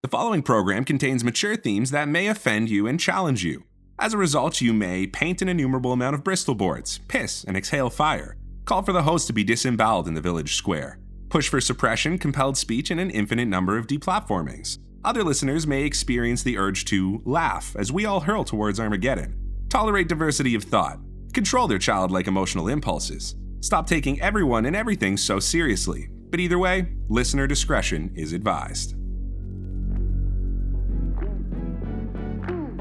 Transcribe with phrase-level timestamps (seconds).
[0.00, 3.64] The following program contains mature themes that may offend you and challenge you.
[3.98, 7.90] As a result, you may paint an innumerable amount of Bristol boards, piss, and exhale
[7.90, 11.00] fire, call for the host to be disemboweled in the village square,
[11.30, 14.78] push for suppression, compelled speech, and an infinite number of deplatformings.
[15.04, 19.34] Other listeners may experience the urge to laugh as we all hurl towards Armageddon,
[19.68, 21.00] tolerate diversity of thought,
[21.32, 26.08] control their childlike emotional impulses, stop taking everyone and everything so seriously.
[26.30, 28.94] But either way, listener discretion is advised.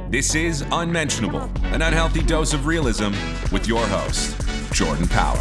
[0.09, 3.11] This is Unmentionable, an unhealthy dose of realism
[3.51, 4.39] with your host,
[4.71, 5.35] Jordan Power.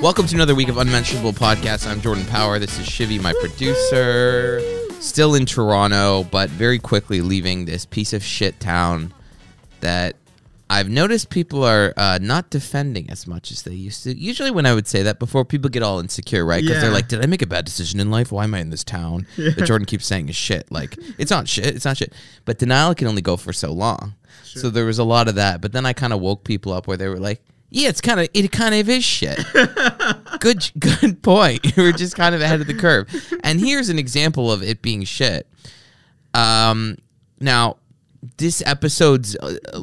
[0.00, 1.88] Welcome to another week of Unmentionable Podcast.
[1.88, 2.58] I'm Jordan Power.
[2.58, 4.60] This is Shivy, my producer.
[5.00, 9.14] Still in Toronto, but very quickly leaving this piece of shit town
[9.78, 10.16] that
[10.72, 14.16] I've noticed people are uh, not defending as much as they used to.
[14.16, 16.62] Usually, when I would say that before, people get all insecure, right?
[16.62, 18.32] Because they're like, "Did I make a bad decision in life?
[18.32, 20.72] Why am I in this town?" But Jordan keeps saying is shit.
[20.72, 21.66] Like it's not shit.
[21.66, 22.14] It's not shit.
[22.46, 24.14] But denial can only go for so long.
[24.44, 25.60] So there was a lot of that.
[25.60, 28.18] But then I kind of woke people up where they were like, "Yeah, it's kind
[28.20, 29.44] of it kind of is shit."
[30.40, 31.76] good good point.
[31.76, 33.08] You were just kind of ahead of the curve.
[33.44, 35.46] And here's an example of it being shit.
[36.32, 36.96] Um,
[37.40, 37.76] now
[38.36, 39.80] this episode's uh, uh,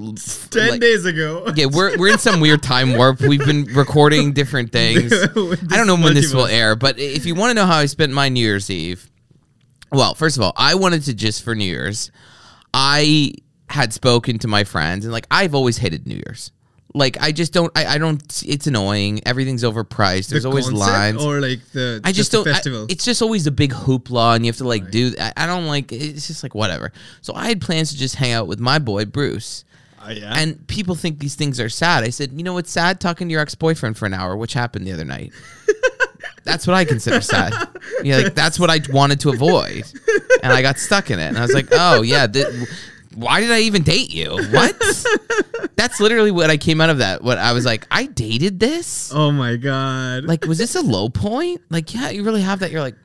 [0.49, 1.51] Ten like- days ago.
[1.55, 3.19] Yeah, we're we're in some weird time warp.
[3.19, 5.11] We've been recording different things.
[5.13, 7.85] I don't know when this will air, but if you want to know how I
[7.85, 9.09] spent my New Year's Eve,
[9.91, 12.11] well, first of all, I wanted to just for New Year's,
[12.73, 13.33] I
[13.69, 16.51] had spoken to my friends and like I've always hated New Year's.
[16.95, 17.71] Like I just don't.
[17.77, 18.43] I, I don't.
[18.47, 19.21] It's annoying.
[19.25, 20.29] Everything's overpriced.
[20.29, 21.23] There's The always lines.
[21.23, 22.47] or like the I just the don't.
[22.47, 22.87] I- festival.
[22.89, 25.13] it's just always a big hoopla, and you have to like do.
[25.19, 25.91] I, I don't like.
[25.91, 26.91] It's just like whatever.
[27.21, 29.65] So I had plans to just hang out with my boy Bruce.
[30.01, 30.33] Ah, yeah.
[30.35, 32.03] And people think these things are sad.
[32.05, 32.99] I said, you know what's sad?
[33.01, 35.31] Talking to your ex boyfriend for an hour, which happened the other night.
[36.43, 37.53] that's what I consider sad.
[38.03, 39.83] Yeah, like that's what I wanted to avoid,
[40.41, 41.27] and I got stuck in it.
[41.27, 42.47] And I was like, oh yeah, th-
[43.15, 44.29] why did I even date you?
[44.51, 45.05] What?
[45.75, 47.23] that's literally what I came out of that.
[47.23, 49.11] What I was like, I dated this.
[49.13, 50.25] oh my god.
[50.25, 51.61] Like, was this a low point?
[51.69, 52.71] Like, yeah, you really have that.
[52.71, 52.95] You're like.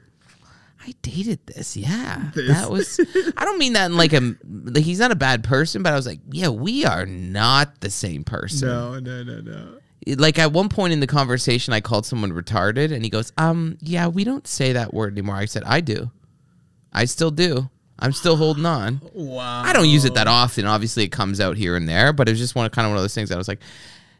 [0.86, 2.30] I dated this, yeah.
[2.34, 2.48] This.
[2.48, 3.00] That was.
[3.38, 4.34] I don't mean that in like a.
[4.44, 7.88] Like he's not a bad person, but I was like, yeah, we are not the
[7.88, 9.78] same person no, no, no, no.
[10.18, 13.78] like at one point in the conversation I called someone retarded and he goes, "Um,
[13.80, 16.10] yeah, we don't say that word anymore." I said, "I do.
[16.92, 17.70] I still do.
[18.04, 19.00] I'm still holding on.
[19.14, 19.62] Wow.
[19.64, 20.66] I don't use it that often.
[20.66, 22.98] Obviously, it comes out here and there, but it was just one kind of one
[22.98, 23.60] of those things that I was like,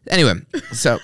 [0.08, 0.34] anyway,
[0.72, 0.98] so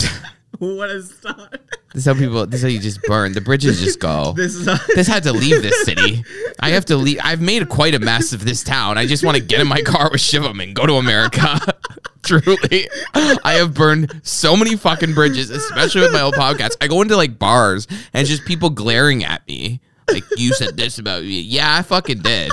[0.58, 1.60] What a start.
[1.92, 3.32] this is how people this is how you just burn.
[3.32, 4.32] The bridges just go.
[4.36, 6.24] This is how, This had to leave this city.
[6.60, 7.18] I have to leave.
[7.22, 8.96] I've made quite a mess of this town.
[8.96, 11.58] I just want to get in my car with Shivam and go to America.
[12.22, 16.76] Truly, I have burned so many fucking bridges, especially with my old podcast.
[16.80, 19.80] I go into like bars and it's just people glaring at me.
[20.10, 21.40] Like, you said this about me.
[21.40, 22.52] Yeah, I fucking did.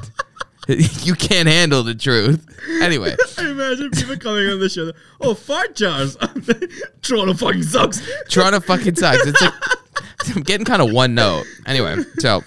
[0.67, 2.45] you can't handle the truth.
[2.81, 4.91] Anyway, I imagine people coming on the show.
[5.19, 6.15] Oh, fart jars.
[7.01, 8.01] Toronto fucking sucks.
[8.29, 9.25] Toronto fucking sucks.
[9.27, 9.53] It's like
[10.35, 11.45] I'm getting kind of one note.
[11.65, 12.43] Anyway, so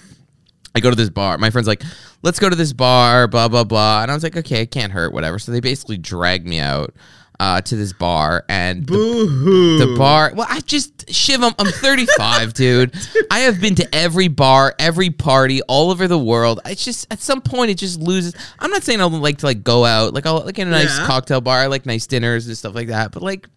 [0.73, 1.37] I go to this bar.
[1.37, 1.83] My friend's like,
[2.23, 4.01] "Let's go to this bar." Blah blah blah.
[4.01, 5.13] And I was like, "Okay, it can't hurt.
[5.13, 6.95] Whatever." So they basically dragged me out
[7.39, 10.31] uh, to this bar, and the, the bar.
[10.35, 11.43] Well, I just shiv.
[11.43, 12.93] I'm, I'm 35, dude.
[13.31, 16.59] I have been to every bar, every party, all over the world.
[16.65, 18.33] It's just at some point it just loses.
[18.59, 20.71] I'm not saying I don't like to like go out, like I'll like in a
[20.71, 21.05] nice Yeah.
[21.05, 21.59] cocktail bar.
[21.59, 23.11] I like nice dinners and stuff like that.
[23.11, 23.47] But like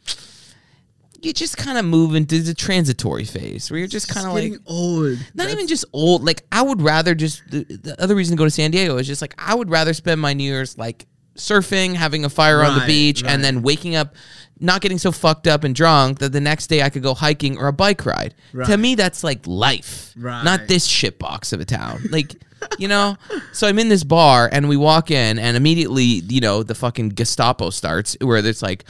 [1.22, 4.54] you just kind of move into the transitory phase where you're just kind of like
[4.66, 5.18] old.
[5.34, 6.24] not even just old.
[6.24, 9.06] Like I would rather just the, the other reason to go to San Diego is
[9.06, 11.06] just like I would rather spend my New Year's like
[11.40, 13.32] surfing, having a fire on the beach, right.
[13.32, 14.14] and then waking up,
[14.58, 17.58] not getting so fucked up and drunk that the next day I could go hiking
[17.58, 18.34] or a bike ride.
[18.66, 20.44] To me, that's like life, Right.
[20.44, 22.04] not this shit box of a town.
[22.10, 22.34] Like.
[22.78, 23.16] You know,
[23.54, 27.08] so I'm in this bar and we walk in, and immediately, you know, the fucking
[27.08, 28.84] Gestapo starts where it's like,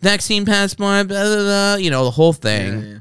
[0.00, 2.80] vaccine passport, blah, blah, blah, you know, the whole thing.
[2.80, 2.98] Yeah, yeah.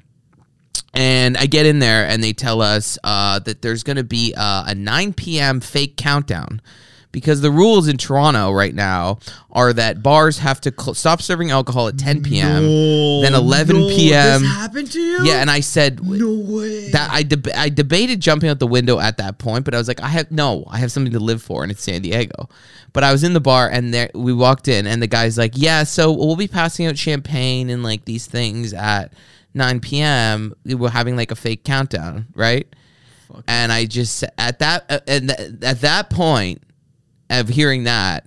[0.94, 4.33] And I get in there and they tell us uh, that there's going to be
[4.36, 5.60] uh, a 9 p.m.
[5.60, 6.62] fake countdown
[7.12, 9.19] because the rules in Toronto right now
[9.51, 12.63] are that bars have to cl- stop serving alcohol at 10 p.m.
[12.63, 14.42] No, then 11 no, p.m.
[14.42, 15.25] This happened to you?
[15.25, 16.92] Yeah, and I said no way.
[16.92, 19.88] that I deb- I debated jumping out the window at that point, but I was
[19.88, 22.50] like, I have no, I have something to live for, and it's San Diego.
[22.94, 25.53] But I was in the bar, and there we walked in, and the guy's like,
[25.56, 29.13] Yeah, so we'll be passing out champagne and like these things at
[29.53, 30.53] 9 p.m.
[30.65, 32.68] We're having like a fake countdown, right?
[33.48, 36.62] And I just at that uh, and th- at that point
[37.29, 38.25] of hearing that,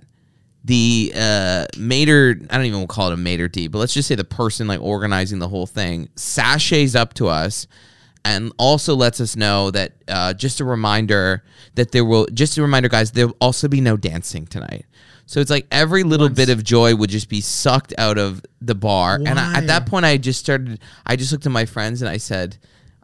[0.63, 4.13] the uh mater i don't even call it a mater d but let's just say
[4.13, 7.65] the person like organizing the whole thing sashays up to us
[8.23, 11.43] and also lets us know that uh, just a reminder
[11.75, 14.85] that there will just a reminder guys there will also be no dancing tonight.
[15.25, 18.75] So it's like every little bit of joy would just be sucked out of the
[18.75, 19.15] bar.
[19.15, 22.09] And I, at that point i just started i just looked at my friends and
[22.09, 22.57] i said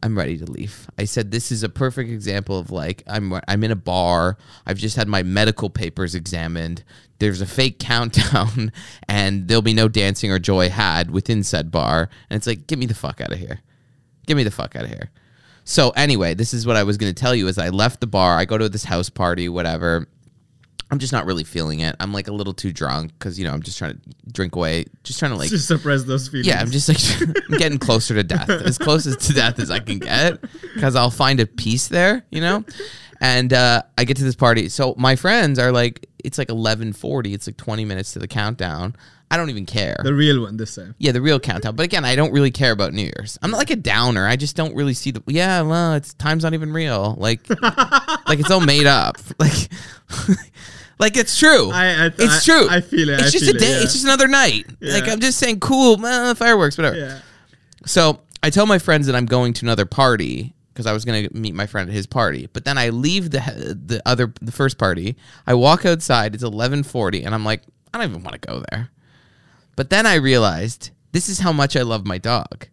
[0.04, 3.64] i'm ready to leave i said this is a perfect example of like i'm i'm
[3.64, 6.84] in a bar i've just had my medical papers examined
[7.20, 8.72] there's a fake countdown
[9.08, 12.78] and there'll be no dancing or joy had within said bar and it's like get
[12.78, 13.62] me the fuck out of here
[14.28, 15.10] Get me the fuck out of here.
[15.64, 18.08] So anyway, this is what I was going to tell you as I left the
[18.08, 18.38] bar.
[18.38, 20.08] I go to this house party, whatever.
[20.90, 21.96] I'm just not really feeling it.
[22.00, 24.86] I'm like a little too drunk because you know I'm just trying to drink away,
[25.04, 26.48] just trying to like to suppress those feelings.
[26.48, 29.70] yeah, I'm just like I'm getting closer to death, as close as to death as
[29.70, 30.40] I can get,
[30.74, 32.64] because I'll find a peace there, you know.
[33.20, 37.34] And uh, I get to this party, so my friends are like, it's like 11:40,
[37.34, 38.96] it's like 20 minutes to the countdown.
[39.30, 39.98] I don't even care.
[40.04, 40.96] the real one this time.
[41.00, 41.76] Yeah, the real countdown.
[41.76, 43.38] But again, I don't really care about New Year's.
[43.42, 44.26] I'm not like a downer.
[44.26, 45.22] I just don't really see the.
[45.28, 47.16] Yeah, well, it's time's not even real.
[47.18, 49.18] Like, like it's all made up.
[49.40, 49.70] Like,
[51.00, 51.72] like it's true.
[51.72, 52.68] I- I- it's true.
[52.70, 53.72] I feel it, It's I just a it, day.
[53.72, 53.84] yeah.
[53.84, 54.66] It's just another night.
[54.82, 56.98] Like I'm just saying, cool, uh, fireworks, whatever.
[56.98, 57.20] Yeah.
[57.86, 61.28] So I tell my friends that I'm going to another party because I was going
[61.28, 62.48] to meet my friend at his party.
[62.54, 65.16] But then I leave the the other the first party.
[65.46, 66.36] I walk outside.
[66.36, 67.64] It's 11:40, and I'm like,
[67.94, 68.90] I don't even want to go there.
[69.76, 72.68] But then I realized this is how much I love my dog.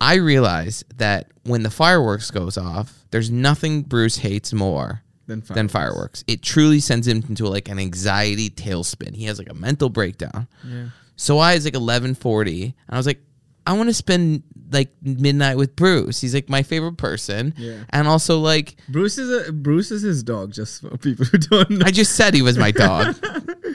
[0.00, 5.68] I realized that when the fireworks goes off, there's nothing Bruce hates more Than than
[5.68, 6.24] fireworks.
[6.26, 9.14] It truly sends him into like an anxiety tailspin.
[9.14, 10.48] He has like a mental breakdown.
[10.66, 10.86] Yeah.
[11.16, 13.20] So I was like eleven forty, and I was like,
[13.66, 14.42] I want to spend
[14.72, 16.20] like midnight with Bruce.
[16.20, 17.84] He's like my favorite person, Yeah.
[17.90, 20.52] and also like Bruce is a Bruce is his dog.
[20.52, 21.84] Just for people who don't know.
[21.86, 23.14] I just said he was my dog.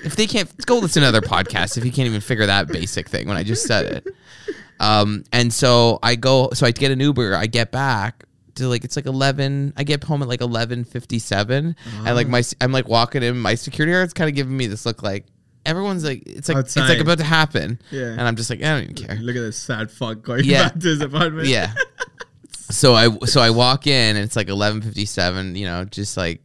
[0.03, 1.77] if they can't, go listen to another podcast.
[1.77, 4.07] If you can't even figure that basic thing when I just said it,
[4.79, 7.35] um, and so I go, so I get an Uber.
[7.35, 9.73] I get back to like it's like eleven.
[9.77, 13.37] I get home at like eleven fifty seven, and like my I'm like walking in.
[13.39, 15.25] My security guard's kind of giving me this look like.
[15.65, 18.07] Everyone's like, it's like it's like about to happen, Yeah.
[18.11, 19.15] and I'm just like, I don't even care.
[19.15, 20.63] Look at this sad fuck going Yeah.
[20.69, 21.47] back to his apartment.
[21.47, 21.73] Yeah.
[22.69, 25.55] so I so I walk in and it's like eleven fifty seven.
[25.55, 26.41] You know, just like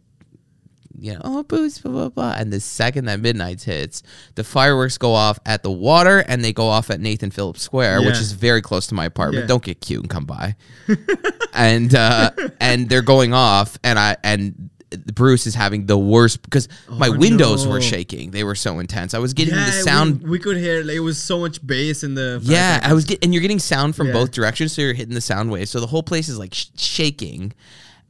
[1.01, 2.35] you know, oh booze, blah blah blah.
[2.37, 4.03] And the second that midnight hits,
[4.35, 8.01] the fireworks go off at the water and they go off at Nathan Phillips Square,
[8.03, 9.45] which is very close to my apartment.
[9.45, 9.49] Yeah.
[9.49, 10.57] Don't get cute and come by.
[11.55, 12.31] and uh
[12.61, 14.71] and they're going off and I and
[15.13, 18.31] Bruce is having the worst because my Oh, windows were shaking.
[18.31, 19.13] They were so intense.
[19.13, 21.65] I was getting Yeah, the sound We, we could hear like it was so much
[21.67, 22.41] bass in the.
[22.43, 22.81] yeah.
[22.83, 24.13] I was getting, and you're getting sound from Yeah.
[24.15, 25.71] both directions, so you're hitting the sound waves.
[25.71, 27.53] So the whole place is like sh- shaking,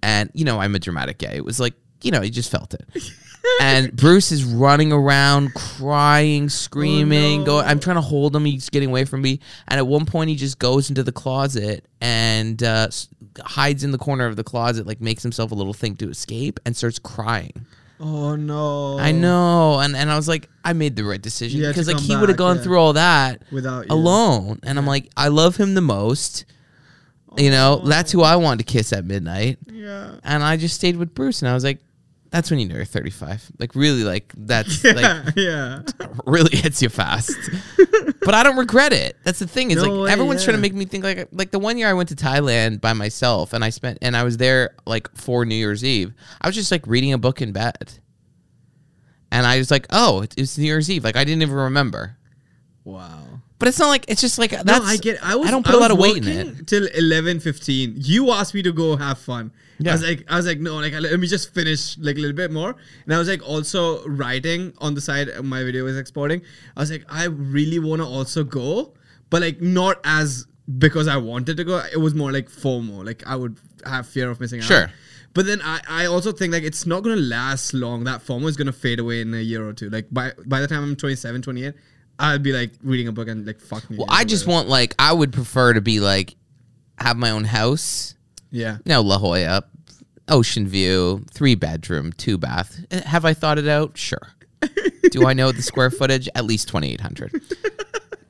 [0.05, 1.33] and you know I'm a dramatic guy.
[1.33, 2.89] It was like you know you just felt it.
[3.63, 7.41] and Bruce is running around, crying, screaming.
[7.41, 7.47] no.
[7.47, 8.45] Going, I'm trying to hold him.
[8.45, 9.41] He's getting away from me.
[9.69, 13.09] And at one point, he just goes into the closet and uh, s-
[13.41, 16.61] hides in the corner of the closet, like makes himself a little thing to escape,
[16.67, 17.67] and starts crying.
[18.01, 18.97] Oh no!
[18.99, 21.81] I know, and and I was like, I made the right decision You had to
[21.81, 22.63] because like he would have gone yeah.
[22.63, 23.93] through all that Without you.
[23.95, 26.45] alone, and I'm like, I love him the most.
[27.37, 30.13] You know, that's who I wanted to kiss at midnight, Yeah.
[30.25, 31.79] and I just stayed with Bruce, and I was like,
[32.31, 33.53] that's when you know you're 35.
[33.59, 34.93] Like really, like that's Yeah.
[34.93, 35.83] like yeah.
[36.27, 37.37] really hits you fast.
[38.23, 39.17] but I don't regret it.
[39.25, 39.71] That's the thing.
[39.71, 41.89] Is No like way, everyone's trying to make me think like like the one year
[41.89, 45.45] I went to Thailand by myself, and I spent and I was there like for
[45.45, 46.13] New Year's Eve.
[46.41, 47.93] I was just like reading a book in bed,
[49.33, 51.05] and I was like, oh, it's, New Year's Eve.
[51.05, 52.17] Like I didn't even remember.
[52.85, 53.25] Wow.
[53.59, 54.67] But it's not like it's just like that's.
[54.67, 55.19] no, I get.
[55.23, 55.49] I was.
[55.49, 56.67] I don't put a a lot of weight in it.
[56.67, 57.95] till eleven fifteen.
[57.97, 59.51] You asked me to go have fun.
[59.79, 59.91] Yeah.
[59.91, 62.37] I was like, I was like, no, like let me just finish like a little
[62.37, 62.75] bit more.
[63.05, 65.29] And I was like, also writing on the side.
[65.31, 66.43] uh, My video was exporting.
[66.77, 68.95] I was like, I really want to also go,
[69.31, 70.47] but like not as
[70.79, 71.83] because I wanted to go.
[71.93, 73.05] It was more like FOMO.
[73.07, 73.57] Like I would
[73.87, 74.67] have fear of missing out.
[74.67, 74.91] Sure.
[75.35, 78.05] But then I, I also think like it's not gonna last long.
[78.05, 79.89] That FOMO is gonna fade away in a year or two.
[79.91, 81.75] Like by by the time I'm 27, 28,
[82.19, 83.99] I'll be like reading a book and like fuck me.
[83.99, 86.35] Well, I just want like I would prefer to be like
[86.99, 88.17] have my own house.
[88.51, 88.79] Yeah.
[88.87, 89.65] Know, La Jolla,
[90.29, 92.79] ocean view, three bedroom, two bath.
[92.91, 93.97] Eh, Have I thought it out?
[93.99, 94.35] Sure.
[95.11, 96.29] Do I know the square footage?
[96.35, 97.41] At least twenty eight hundred.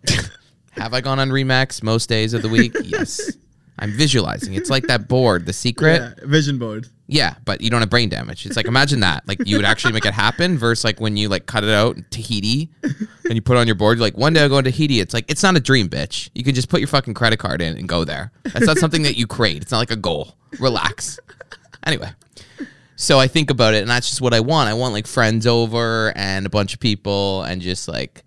[0.72, 2.76] Have I gone on Remax most days of the week?
[2.84, 3.37] Yes.
[3.78, 4.54] I'm visualizing.
[4.54, 6.00] It's like that board, The Secret.
[6.00, 6.88] Yeah, vision board.
[7.06, 8.44] Yeah, but you don't have brain damage.
[8.44, 9.26] It's like imagine that.
[9.26, 11.97] Like you would actually make it happen versus like when you like cut it out
[11.97, 14.61] in Tahiti and you put it on your board, you're like, one day I'll go
[14.61, 15.00] to Tahiti.
[15.00, 16.28] It's like it's not a dream, bitch.
[16.35, 18.30] You can just put your fucking credit card in and go there.
[18.44, 19.62] That's not something that you create.
[19.62, 20.35] It's not like a goal.
[20.61, 21.18] Relax.
[21.85, 22.11] Anyway.
[23.00, 24.68] So I think about it, and that's just what I want.
[24.68, 28.25] I want like friends over and a bunch of people, and just like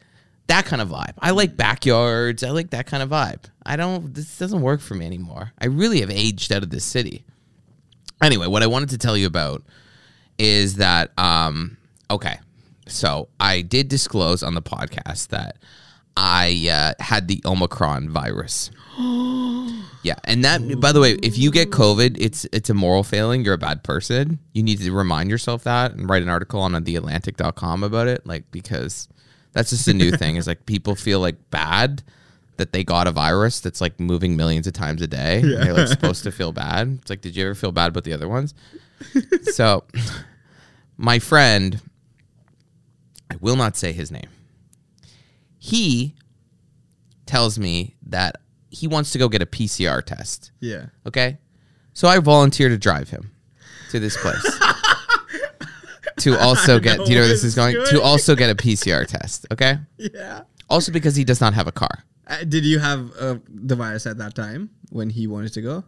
[0.48, 1.14] that kind of vibe.
[1.20, 2.42] I like backyards.
[2.42, 3.51] I like that kind of vibe.
[3.66, 4.14] I don't.
[4.14, 5.52] This doesn't work for me anymore.
[5.60, 7.24] I really have aged out of this city.
[8.22, 9.64] Anyway, what I wanted to tell you about
[10.38, 11.78] is that um
[12.10, 12.40] okay.
[12.88, 15.58] So I did disclose on the podcast that
[16.18, 16.68] I
[17.00, 18.72] uh, had the Omicron virus.
[20.04, 23.46] Yeah, and that by the way, if you get COVID, it's it's a moral failing.
[23.46, 24.40] You're a bad person.
[24.52, 28.50] You need to remind yourself that and write an article on theatlantic.com about it like
[28.50, 29.08] because
[29.54, 30.38] that's just a new thing.
[30.38, 32.02] Is like people feel like bad
[32.58, 35.40] that they got a virus that's like moving millions of times a day.
[35.42, 37.00] and They're like supposed to feel bad.
[37.02, 38.54] It's like, did you ever feel bad about the other ones?
[39.54, 39.84] so,
[40.98, 41.82] my friend,
[43.32, 44.30] I will not say his name.
[45.58, 46.16] He
[47.26, 48.38] tells me that
[48.70, 50.52] he wants to go get a PCR test.
[50.60, 50.88] Yeah.
[51.08, 51.38] Okay.
[51.94, 53.32] So I volunteer to drive him
[53.92, 54.60] to this place.
[56.20, 57.76] to also get, do you know where this is going?
[57.76, 59.46] Know To also get a PCR test.
[59.52, 59.78] Okay.
[59.98, 60.42] Yeah.
[60.70, 62.06] Also because he does not have a car.
[62.28, 65.84] Uh, did you have uh, the virus at that time when he wanted to go?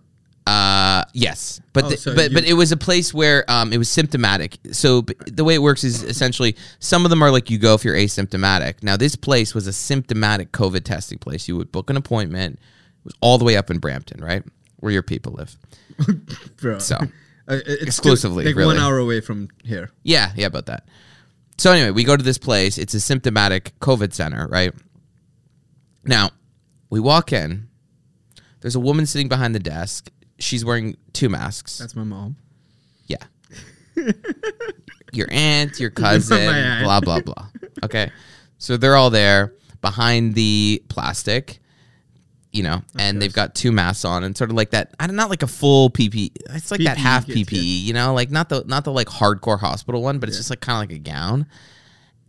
[0.46, 3.72] Uh, yes, but Oh, the- so but you- but it was a place where um
[3.72, 4.58] it was symptomatic.
[4.74, 7.76] So b- the way it works is essentially some of them are like you go
[7.76, 8.84] if you're asymptomatic.
[8.84, 11.48] Now this place was a symptomatic COVID testing place.
[11.48, 12.56] You would book an appointment.
[12.56, 14.44] It was all the way up in Brampton, right,
[14.82, 15.56] where your people live.
[16.58, 16.80] Bro.
[16.80, 16.98] So
[17.46, 18.74] Uh, it's Exclusively, like really.
[18.74, 19.92] one hour away from here.
[20.04, 20.86] Yeah, yeah, about that.
[21.58, 22.78] So anyway, we go to this place.
[22.78, 24.72] It's a symptomatic COVID center, right?
[26.06, 26.32] Now,
[26.90, 27.70] we walk in.
[28.62, 30.10] There's a woman sitting behind the desk.
[30.40, 31.78] She's wearing two masks.
[31.78, 32.38] That's my mom.
[33.08, 33.18] yeah.
[35.14, 37.48] your aunt, your cousin, blah blah blah.
[37.84, 38.12] Okay.
[38.58, 41.60] So they're all there behind the plastic,
[42.52, 44.94] you know, and they've got two masks on and sort of like that.
[45.00, 46.32] I don't not like a full PP.
[46.52, 49.60] It's like that PPE half PPE, you know, like not the not the like hardcore
[49.60, 51.46] hospital one, but it's just like kind of like a gown.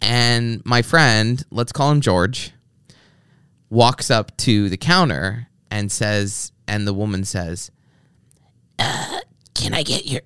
[0.02, 2.52] And my friend, let's call him George,
[3.74, 7.70] walks up to the counter and says, and the woman says,
[8.78, 9.20] uh,
[9.54, 10.22] "Can I get your,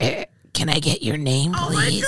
[0.00, 2.06] uh, can I get your name, please?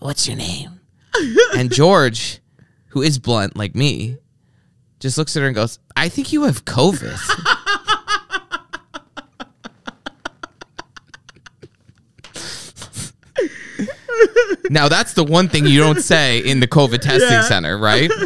[0.00, 0.80] What's your name?"
[1.56, 2.40] and George,
[2.88, 4.16] who is blunt like me,
[4.98, 7.16] just looks at her and goes, "I think you have COVID."
[14.70, 17.42] now that's the one thing you don't say in the COVID testing Yeah.
[17.42, 18.10] center, right?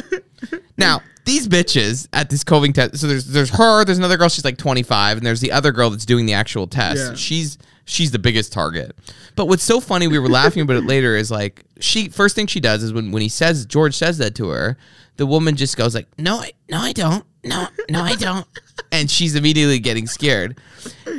[0.76, 4.44] Now, these bitches at this COVID test, so there's there's her, there's another girl, she's
[4.44, 6.98] like 25, and there's the other girl that's doing the actual test.
[7.10, 7.14] Yeah.
[7.14, 8.96] She's she's the biggest target.
[9.36, 12.46] But what's so funny, we were laughing about it later, is like she first thing
[12.46, 14.76] she does is when when he says George says that to her,
[15.16, 17.24] the woman just goes like, No, I no, I don't.
[17.42, 18.46] No, no, I don't.
[18.90, 20.58] and she's immediately getting scared.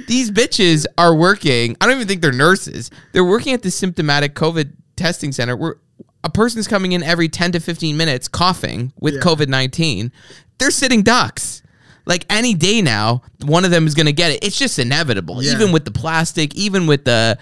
[0.07, 1.77] These bitches are working.
[1.79, 2.89] I don't even think they're nurses.
[3.12, 5.77] They're working at the symptomatic COVID testing center where
[6.25, 9.20] a person's coming in every 10 to 15 minutes coughing with Yeah.
[9.22, 10.12] COVID 19.
[10.58, 11.62] They're sitting ducks.
[12.08, 14.44] Like any day now, one of them is going to get it.
[14.44, 15.41] It's just inevitable.
[15.44, 15.53] Yeah.
[15.53, 17.38] Even with the plastic, even with the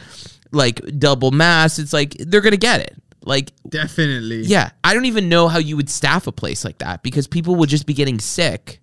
[0.52, 2.96] like double mask, it's like they're going to get it.
[3.26, 4.42] Like, Definitely.
[4.44, 7.56] yeah, I don't even know how you would staff a place like that because people
[7.56, 8.82] would just be getting sick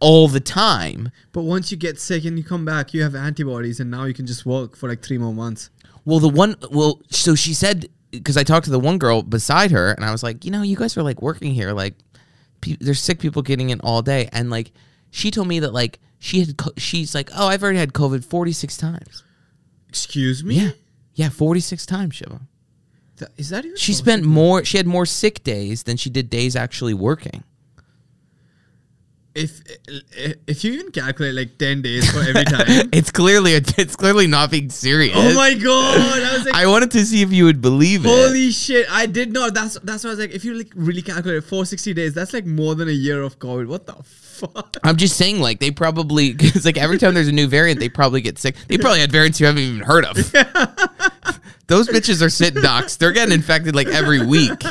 [0.00, 1.10] all the time.
[1.32, 4.14] But once you get sick and you come back, you have antibodies, and now you
[4.14, 5.68] can just work for like three more months.
[6.06, 9.72] Well, the one, well, so she said because I talked to the one girl beside
[9.72, 11.94] her, and I was like, you know, you guys are like working here, like,
[12.60, 14.70] pe- there's sick people getting in all day, and like,
[15.10, 18.24] she told me that like she had, co- she's like, oh, I've already had COVID
[18.24, 19.24] 46 times.
[19.88, 20.54] Excuse me.
[20.54, 20.70] Yeah,
[21.14, 22.40] yeah, 46 times, Shiva.
[23.18, 23.76] Th- Is that even?
[23.76, 27.44] She spent more, she had more sick days than she did days actually working.
[29.34, 29.62] If
[30.46, 32.66] if you even calculate like ten days for every time.
[32.92, 35.16] it's clearly, a, it's clearly not being serious.
[35.16, 36.00] oh my god!
[36.00, 38.08] I was like, I wanted to see if you would believe it.
[38.08, 38.86] holy shit!
[38.90, 39.54] I did not.
[39.54, 42.44] That's that's why I was like, if you like really calculate 460 days, that's like
[42.44, 43.68] more than a year of COVID.
[43.68, 44.76] What the fuck?
[44.84, 47.88] I'm just saying, like they probably because like every time there's a new variant, they
[47.88, 48.54] probably get sick.
[48.68, 50.16] They probably had variants you haven't even heard of.
[51.68, 52.96] Those bitches are sitting ducks.
[52.96, 54.62] They're getting infected like every week.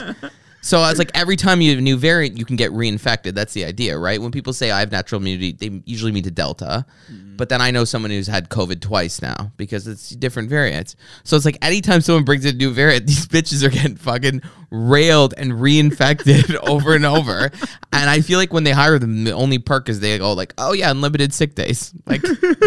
[0.62, 3.34] So I was like, every time you have a new variant, you can get reinfected.
[3.34, 4.22] That's the idea, right?
[4.22, 6.86] When people say I have natural immunity, they usually mean to Delta.
[7.12, 7.38] Mm-hmm.
[7.38, 10.96] But then I know someone who's had COVID twice now because it's different variants.
[11.24, 14.44] So it's like anytime someone brings in a new variant, these bitches are getting fucking
[14.70, 17.50] railed and reinfected over and over.
[17.92, 20.54] And I feel like when they hire them, the only perk is they go like,
[20.60, 21.94] "Oh yeah, unlimited sick days.
[22.06, 22.22] Like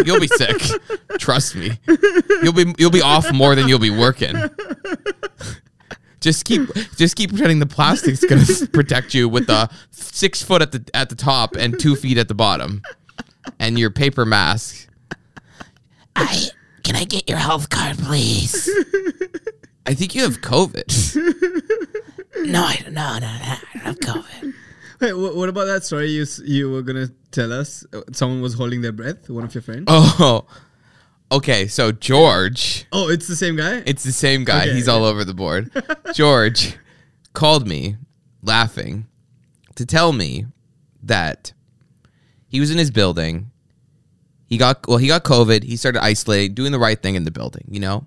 [0.05, 0.61] you'll be sick.
[1.19, 1.79] Trust me.
[2.43, 4.35] You'll be you'll be off more than you'll be working."
[6.25, 10.71] Just keep, just keep pretending the plastic's gonna protect you with the six foot at
[10.71, 12.81] the at the top and two feet at the bottom,
[13.59, 14.87] and your paper mask.
[16.15, 16.47] I
[16.83, 18.67] Can I get your health card, please?
[19.85, 20.87] I think you have COVID.
[22.47, 22.93] no, I don't.
[22.95, 24.53] No, no, no, I don't have COVID.
[25.01, 27.85] Wait, wh- what about that story you s- you were gonna tell us?
[27.93, 29.29] Uh, Someone was holding their breath.
[29.29, 29.83] One of your friends.
[29.87, 30.47] Oh,
[31.31, 31.67] okay.
[31.67, 33.83] So George, Oh, it's the same guy.
[33.85, 34.63] it's the same guy.
[34.63, 34.97] Okay, He's okay.
[34.97, 35.71] all over the board.
[36.13, 36.77] George
[37.33, 37.97] called me
[38.41, 39.07] laughing
[39.75, 40.45] to tell me
[41.03, 41.53] that
[42.47, 43.51] he was in his building.
[44.47, 45.63] He got well, he got COVID.
[45.63, 48.05] He started isolating, doing the right thing in the building, you know.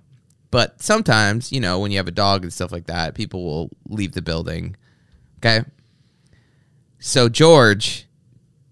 [0.51, 3.71] But sometimes, you know, when you have a dog and stuff like that, people will
[3.89, 4.77] leave the building.
[5.39, 5.63] Okay.
[6.99, 8.08] So George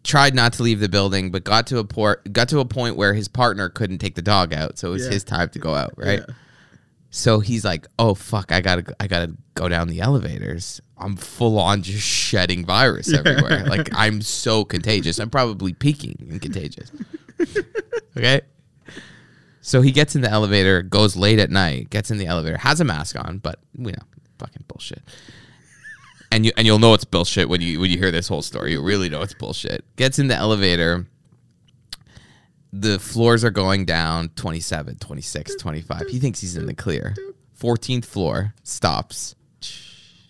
[0.07, 2.97] tried not to leave the building, but got to a port got to a point
[2.97, 5.13] where his partner couldn't take the dog out, so it was Yeah.
[5.13, 6.21] his time to go out, right?
[6.27, 6.35] Yeah.
[7.11, 10.81] So he's like, "Oh fuck, I gotta, I gotta go down the elevators.
[10.99, 13.65] I'm full on just shedding virus everywhere.
[13.69, 15.19] Like I'm so contagious.
[15.19, 16.91] I'm probably peaking and contagious.
[18.17, 18.43] okay.
[19.63, 22.81] So he gets in the elevator, goes late at night, gets in the elevator, has
[22.81, 24.05] a mask on, but you know,
[24.39, 25.03] fucking bullshit.
[26.33, 28.73] And you and you'll know it's bullshit when you when you hear this whole story.
[28.73, 29.85] You really know it's bullshit.
[29.97, 31.07] Gets in the elevator.
[32.73, 36.09] The floors are going down 27, 26, 25.
[36.09, 37.15] He thinks he's in the clear.
[37.59, 39.35] 14th floor, stops.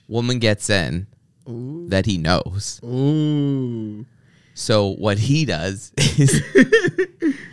[0.07, 1.09] Woman gets in
[1.47, 2.81] that he knows.
[2.85, 4.07] Ooh.
[4.55, 6.43] So what he does is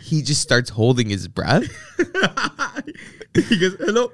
[0.00, 1.64] he just starts holding his breath.
[3.34, 4.10] he goes, "Hello,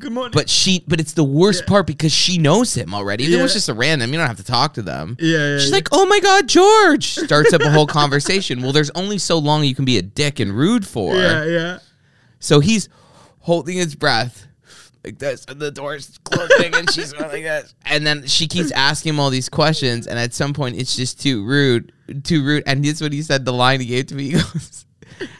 [0.00, 3.24] good morning." But she but it's the worst part because she knows him already.
[3.24, 5.16] If it was just a random, you don't have to talk to them.
[5.20, 5.76] Yeah, yeah, She's yeah.
[5.76, 8.62] like, "Oh my god, George!" Starts up a whole conversation.
[8.62, 11.14] Well, there's only so long you can be a dick and rude for.
[11.16, 11.78] yeah, yeah.
[12.40, 12.88] So he's
[13.40, 14.46] holding his breath
[15.04, 17.74] like this, and the door's closing, and she's going like this.
[17.84, 21.20] And then she keeps asking him all these questions, and at some point, it's just
[21.20, 21.92] too rude,
[22.24, 22.62] too rude.
[22.66, 23.44] And this is what he said.
[23.44, 24.86] The line he gave to me, he goes,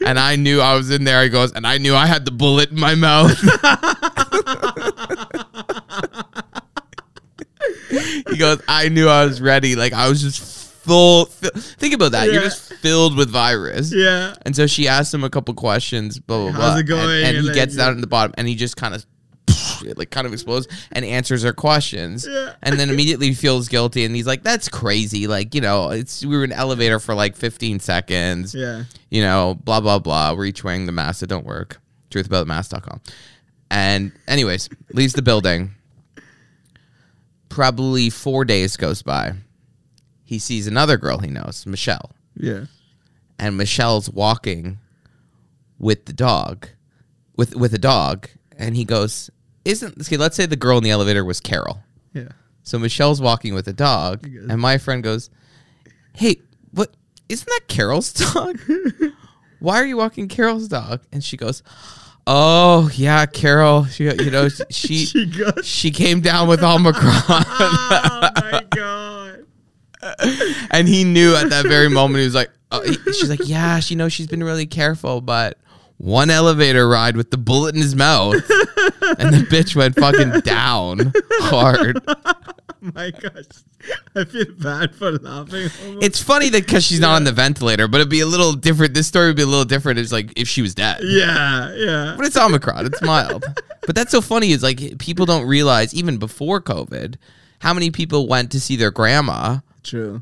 [0.05, 1.23] and I knew I was in there.
[1.23, 3.35] He goes, and I knew I had the bullet in my mouth.
[8.29, 9.75] he goes, I knew I was ready.
[9.75, 11.25] Like I was just full.
[11.25, 12.31] think about that.
[12.31, 13.93] You're just filled with virus.
[13.93, 14.35] Yeah.
[14.45, 16.75] And so she asked him a couple questions, blah blah How's blah.
[16.75, 17.25] it and- going?
[17.25, 17.85] And, he Like, gets yeah.
[17.85, 19.05] down in the bottom, and he just kind of,
[19.97, 22.27] like, kind of explodes and answers her questions.
[22.29, 22.53] Yeah.
[22.61, 25.27] And then immediately feels guilty, and he's like, "That's crazy.
[25.27, 28.53] Like, you know, it's we were in an elevator for like 15 seconds.
[28.55, 28.83] Yeah.
[29.09, 30.33] You know, blah blah blah.
[30.33, 31.79] We're each wearing the mask that don't work.
[32.11, 33.01] Truthaboutmask.com.
[33.71, 35.71] And anyways, leaves the building.
[37.49, 39.33] Probably four days goes by.
[40.23, 42.65] He sees another girl he knows, Michelle Yeah.
[43.39, 44.79] and Michelle's walking
[45.77, 46.67] with the dog,
[47.37, 49.29] with with a dog, and he goes,
[49.63, 51.83] "Isn't okay?" Let's say the girl in the elevator was Carol.
[52.13, 52.29] Yeah.
[52.63, 55.29] So Michelle's walking with a dog, and my friend goes,
[56.13, 56.37] "Hey,
[56.71, 56.95] what?
[57.29, 58.59] Isn't that Carol's dog?
[59.59, 61.61] Why are you walking Carol's dog?" And she goes,
[62.27, 63.85] "Oh yeah, Carol.
[63.85, 65.63] She, you know, she She got.
[65.65, 69.45] she came down with Omicron." oh my god.
[70.71, 73.79] and he knew at that very moment he was like uh, he- she's like yeah
[73.79, 75.57] she knows she's been really careful but
[75.97, 81.11] one elevator ride with the bullet in his mouth and the bitch went fucking down
[81.41, 81.99] hard
[82.93, 83.45] my gosh.
[84.15, 85.69] I feel bad for laughing.
[85.85, 86.05] almost.
[86.05, 88.93] it's funny that because she's not on the ventilator but it'd be a little different
[88.93, 92.13] this story would be a little different it's like if she was dead yeah, yeah.
[92.15, 93.45] but it's omicron it's mild
[93.85, 97.15] but that's so funny is like people don't realize even before covid
[97.59, 100.21] how many people went to see their grandma True.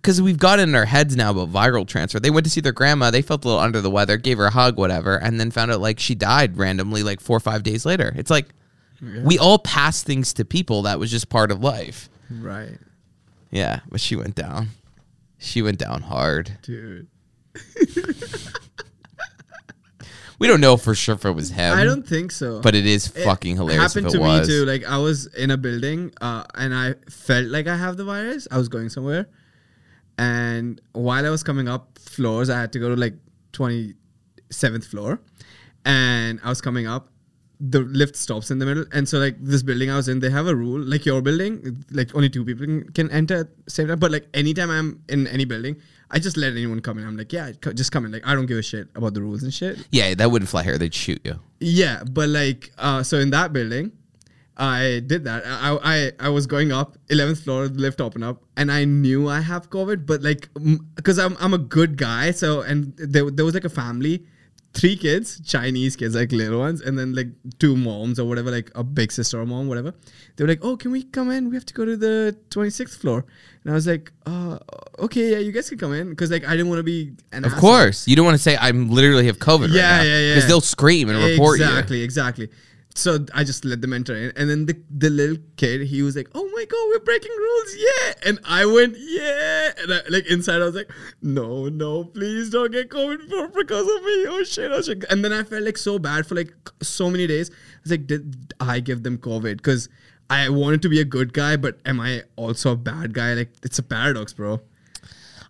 [0.00, 2.20] because we've got it in our heads now about viral transfer.
[2.20, 4.46] They went to see their grandma, they felt a little under the weather, gave her
[4.46, 7.62] a hug, whatever, and then found out like she died randomly like four or five
[7.62, 8.14] days later.
[8.16, 8.48] It's like
[9.00, 12.08] we all pass things to people that was just part of life.
[12.30, 12.78] Right,
[13.50, 14.68] Yeah, but she went down.
[15.38, 16.58] She went down hard.
[16.62, 17.06] dude.
[20.40, 21.76] We don't know for sure if it was him.
[21.76, 22.60] I don't think so.
[22.60, 24.46] but it is It fucking hilarious if Happened to was.
[24.48, 24.64] me too.
[24.66, 28.46] Like I was in a building, uh, and I felt like I have the virus.
[28.48, 29.26] I was going somewhere,
[30.16, 33.14] and while I was coming up floors, I had to go to like
[33.50, 33.94] twenty
[34.50, 35.20] seventh floor,
[35.84, 37.08] and I was coming up.
[37.60, 40.30] The lift stops in the middle, and so like this building I was in, they
[40.30, 43.70] have a rule like your building, like only two people can, can enter at the
[43.70, 43.98] same time.
[43.98, 45.74] But like anytime I'm in any building,
[46.08, 47.04] I just let anyone come in.
[47.04, 48.12] I'm like, yeah, co- just come in.
[48.12, 49.88] Like I don't give a shit about the rules and shit.
[49.90, 50.78] Yeah, that wouldn't fly here.
[50.78, 51.40] They'd shoot you.
[51.58, 53.90] Yeah, but like, uh, so in that building,
[54.56, 55.42] I did that.
[55.44, 59.28] I I, I was going up, eleventh floor, the lift opened up, and I knew
[59.28, 60.48] I have COVID, but like,
[60.94, 64.26] because I'm I'm a good guy, so and there there was like a family,
[64.74, 67.28] three kids, Chinese kids, like little ones, and then like
[67.58, 69.92] two moms or whatever, like a big sister or mom, whatever.
[70.36, 71.48] They were like, "Oh, can we come in?
[71.50, 73.24] We have to go to the twenty sixth floor."
[73.64, 74.58] And I was like, uh,
[74.98, 77.44] "Okay, yeah, you guys can come in," because like I didn't want to be an
[77.44, 77.60] Of asshole.
[77.60, 79.72] course, you don't want to say I'm literally have COVID.
[79.72, 80.34] Yeah, right yeah, yeah.
[80.34, 81.64] Because they'll scream and report you.
[81.64, 82.48] exactly, exactly.
[82.98, 86.16] So I just let them enter in, and then the the little kid, he was
[86.16, 90.26] like, "Oh my god, we're breaking rules, yeah!" And I went, "Yeah!" And I, like
[90.26, 90.90] inside, I was like,
[91.22, 95.04] "No, no, please don't get COVID because of me." Oh shit, oh shit!
[95.10, 97.50] And then I felt like so bad for like so many days.
[97.50, 99.88] I was like, "Did I give them COVID?" Because
[100.28, 103.34] I wanted to be a good guy, but am I also a bad guy?
[103.34, 104.60] Like it's a paradox, bro.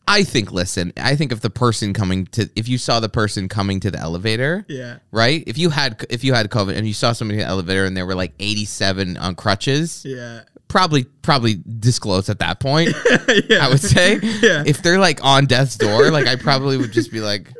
[0.08, 0.50] I think.
[0.52, 3.90] Listen, I think if the person coming to, if you saw the person coming to
[3.90, 4.98] the elevator, Yeah.
[5.12, 5.44] right?
[5.46, 7.96] If you had if you had COVID and you saw somebody in the elevator and
[7.96, 10.40] they were like 87 on crutches, Yeah.
[10.68, 12.88] probably probably disclose at that point.
[13.48, 13.64] yeah.
[13.64, 14.18] I would say.
[14.42, 14.62] Yeah.
[14.66, 17.52] If they're like on death's door, like I probably would just be like,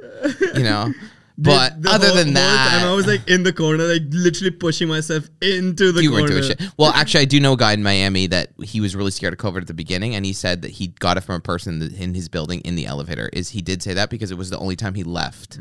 [0.54, 0.92] you know.
[1.40, 4.51] But The other whole- than that, time I was like in the corner, like literally
[4.51, 6.27] pushing myself into the you corner.
[6.29, 6.61] to a shit.
[6.77, 9.38] Well, actually, I do know a guy in Miami that he was really scared of
[9.38, 12.14] COVID at the beginning, and he said that he got it from a person in
[12.14, 13.31] his building in the elevator.
[13.33, 15.59] Is he did say that because it was the only time he left,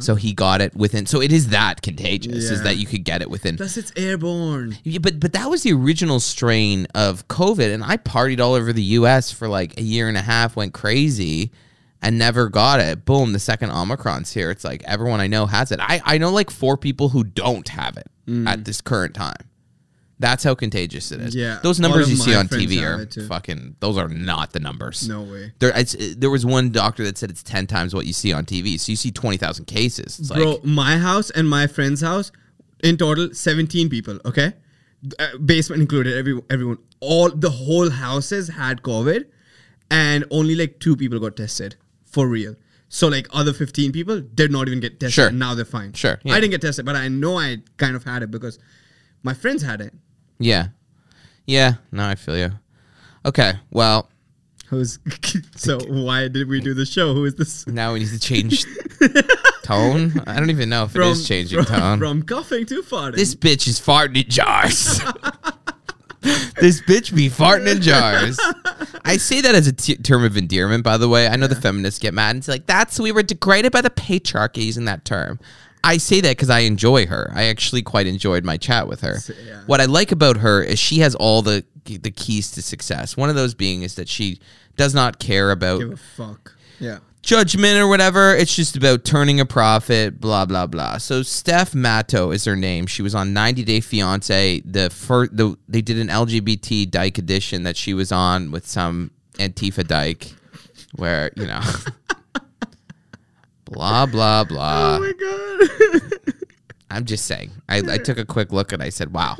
[0.00, 1.06] so he got it within.
[1.06, 2.64] So it is that contagious, is Uh-huh.
[2.64, 3.56] That you could get it within.
[3.56, 4.76] Plus, it's airborne.
[4.84, 8.72] Yeah, but but that was the original strain of COVID, and I partied all over
[8.72, 9.30] the U.S.
[9.30, 11.52] for like a year and a half, went crazy,
[12.02, 13.04] and never got it.
[13.04, 14.50] Boom, the second Omicron's here.
[14.50, 15.80] It's like everyone I know has it.
[15.80, 18.48] I I know like four people who don't have it Mm.
[18.48, 19.36] at this current time.
[20.18, 21.34] That's how contagious it is.
[21.34, 23.76] Yeah, those numbers you see on TV are fucking.
[23.80, 25.06] Those are not the numbers.
[25.08, 25.52] No way.
[25.58, 28.46] There, it's, there was one doctor that said it's ten times what you see on
[28.46, 28.80] TV.
[28.80, 30.18] So you see twenty thousand cases.
[30.18, 32.32] It's Bro, like my house and my friend's house,
[32.82, 34.54] in total, 17 people, okay?
[35.18, 36.78] Uh, basement included, every, everyone.
[37.00, 39.26] All the whole houses had COVID,
[39.90, 41.76] and only like two people got tested
[42.16, 42.54] for real.
[42.88, 45.12] So, like, other 15 people did not even get tested.
[45.12, 45.26] Sure.
[45.28, 45.92] and Now they're fine.
[45.92, 46.32] Sure, yeah.
[46.34, 48.58] I didn't get tested, but I know I kind of had it because
[49.22, 49.92] my friends had it.
[50.38, 50.68] yeah,
[51.46, 51.74] yeah.
[51.92, 52.52] No, I feel you.
[53.26, 54.08] Okay, well.
[54.68, 54.98] Who's
[55.56, 55.78] so?
[55.88, 57.12] Why did we do the show?
[57.12, 57.66] Who is this?
[57.66, 58.64] Now we need to change
[59.62, 60.12] tone.
[60.26, 61.98] I don't even know if it is changing from, tone.
[61.98, 63.16] from coughing to farting.
[63.16, 65.00] this bitch is farting in jars.
[66.60, 68.38] this bitch be farting in jars.
[69.04, 71.28] I say that as a t- term of endearment, by the way.
[71.28, 73.90] I know the feminists get mad and say like, "That's we were degraded by the
[73.90, 75.38] patriarchy using that term."
[75.84, 77.30] I say that because I enjoy her.
[77.34, 79.18] I actually quite enjoyed my chat with her.
[79.46, 79.62] yeah.
[79.66, 83.16] What I like about her is she has all the the keys to success.
[83.16, 84.40] One of those being is that she
[84.76, 86.54] does not care about give a fuck.
[86.80, 86.98] Yeah.
[87.26, 88.34] Judgment or whatever.
[88.34, 90.96] It's just about turning a profit, blah blah blah.
[90.98, 92.86] So Steph Matto is her name.
[92.86, 94.60] She was on 90 Day Fiance.
[94.64, 99.10] The first, the, they did an LGBT dyke edition that she was on with some
[99.34, 100.32] Antifa dyke,
[100.94, 101.60] where you know,
[103.66, 104.96] blah blah blah.
[104.96, 106.12] oh my god.
[106.88, 107.50] I'm just saying.
[107.68, 109.36] I, I took a quick look and I said, "Wow,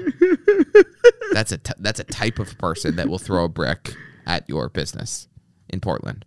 [1.32, 3.94] that's a t- that's a type of person that will throw a brick
[4.26, 5.28] at your business
[5.68, 6.24] in Portland."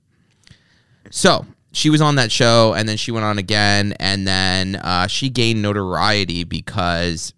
[1.09, 5.07] So she was on that show, and then she went on again, and then uh,
[5.07, 7.33] she gained notoriety because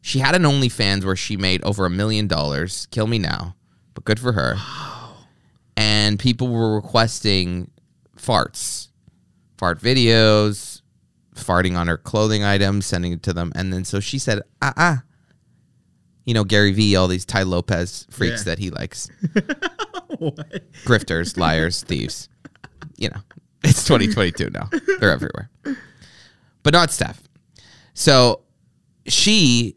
[0.00, 2.86] she had an OnlyFans where she made over a million dollars.
[2.90, 3.56] Kill me now,
[3.94, 4.56] but good for her.
[5.76, 7.70] And people were requesting
[8.16, 8.88] farts,
[9.58, 10.82] fart videos,
[11.34, 14.72] farting on her clothing items, sending it to them, and then so she said, "Ah
[14.76, 15.02] ah."
[16.24, 18.52] You know Gary Vee, all these Tai Lopez freaks Yeah.
[18.52, 19.08] that he likes
[20.18, 20.72] what?
[20.84, 22.28] grifters, liars, thieves.
[22.96, 23.20] You know,
[23.64, 24.68] it's 2022 now.
[24.98, 25.50] They're everywhere.
[26.62, 27.22] But not Steph.
[27.94, 28.40] So
[29.06, 29.76] she,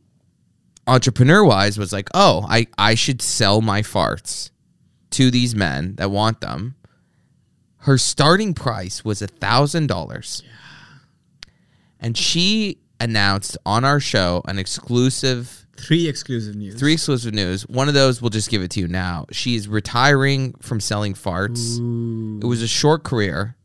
[0.88, 4.52] entrepreneur wise, was like, oh, I, I should sell my farts
[5.12, 6.76] to these men that want them.
[7.80, 10.44] Her starting price was a thousand dollars.
[12.00, 16.76] And she announced on our show an exclusive Three exclusive news.
[16.76, 17.68] Three exclusive news.
[17.68, 19.26] One of those we'll just give it to you now.
[19.32, 21.78] She's retiring from selling farts.
[22.44, 23.56] It was a short career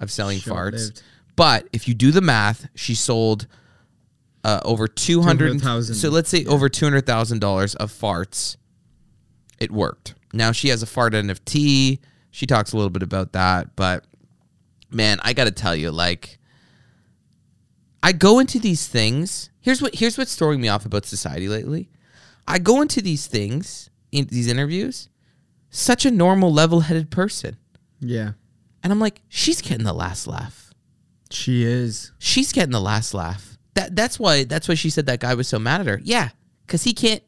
[0.00, 0.44] of selling farts.
[0.44, 1.02] Short-lived.
[1.34, 3.46] But if you do the math, she sold
[4.44, 5.94] uh, over 200 200,000.
[5.96, 8.56] So let's say over $200,000 of farts.
[9.58, 10.14] It worked.
[10.32, 11.98] Now she has a fart NFT.
[12.30, 14.04] She talks a little bit about that, but
[14.90, 16.38] man, I got to tell you like
[18.06, 19.50] I go into these things.
[19.60, 21.88] Here's what here's what's throwing me off about society lately.
[22.46, 25.08] I go into these things in these interviews,
[25.70, 27.56] such a normal, level-headed person,
[27.98, 28.32] Yeah.
[28.84, 30.70] and I'm like, she's getting the last laugh.
[31.30, 32.12] She is.
[32.20, 33.58] She's getting the last laugh.
[33.74, 36.00] That that's why that's why she said that guy was so mad at her.
[36.04, 36.28] Yeah,
[36.64, 37.22] because he can't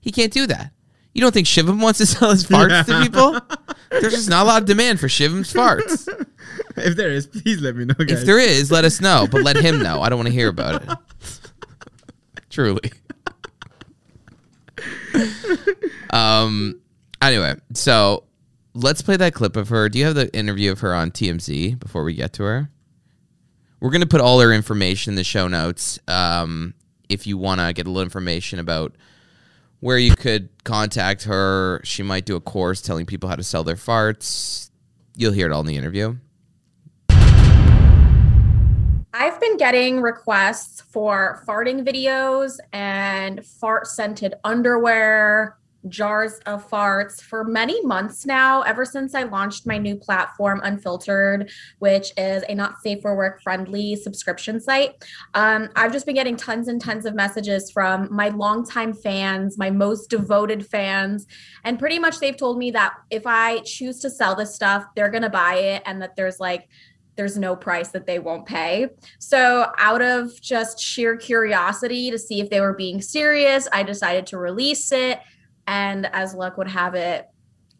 [0.00, 0.72] he can't do that.
[1.14, 3.38] You don't think Shivam wants to sell his farts to people?
[4.00, 6.08] There's just not a lot of demand for Shivam's farts.
[6.76, 8.20] if there is, please let me know, guys.
[8.20, 10.00] If there is, let us know, but let him know.
[10.00, 10.98] I don't want to hear about it.
[12.50, 12.92] Truly.
[16.10, 16.80] um.
[17.20, 18.24] Anyway, so
[18.74, 19.88] let's play that clip of her.
[19.88, 22.70] Do you have the interview of her on TMZ before we get to her?
[23.80, 25.98] We're gonna put all her information in the show notes.
[26.08, 26.74] Um,
[27.08, 28.94] if you want to get a little information about
[29.82, 33.64] where you could contact her, she might do a course telling people how to sell
[33.64, 34.70] their farts.
[35.16, 36.18] You'll hear it all in the interview.
[39.12, 47.44] I've been getting requests for farting videos and fart scented underwear, jars of farts for
[47.44, 52.80] many months now, ever since I launched my new platform, Unfiltrd, which is a not
[52.82, 55.02] safe for work friendly subscription site.
[55.34, 59.70] Um, I've just been getting tons and tons of messages from my longtime fans, my
[59.70, 61.26] most devoted fans.
[61.64, 65.10] And pretty much they've told me that if I choose to sell this stuff, they're
[65.10, 66.68] going to buy it and that there's like,
[67.16, 68.88] there's no price that they won't pay.
[69.18, 74.26] So, out of just sheer curiosity to see if they were being serious, I decided
[74.28, 75.20] to release it.
[75.66, 77.28] And as luck would have it,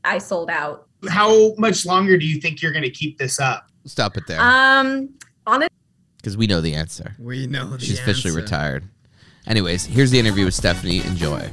[0.04, 0.86] I sold out.
[1.08, 3.68] How much longer do you think you're going to keep this up?
[3.84, 5.10] Stop it there, Um,
[5.46, 5.66] on
[6.18, 7.16] because we know the answer.
[7.18, 8.42] we know the She's officially answer.
[8.42, 8.84] retired.
[9.46, 11.00] Anyways, here's the interview with Stephanie.
[11.00, 11.50] Enjoy.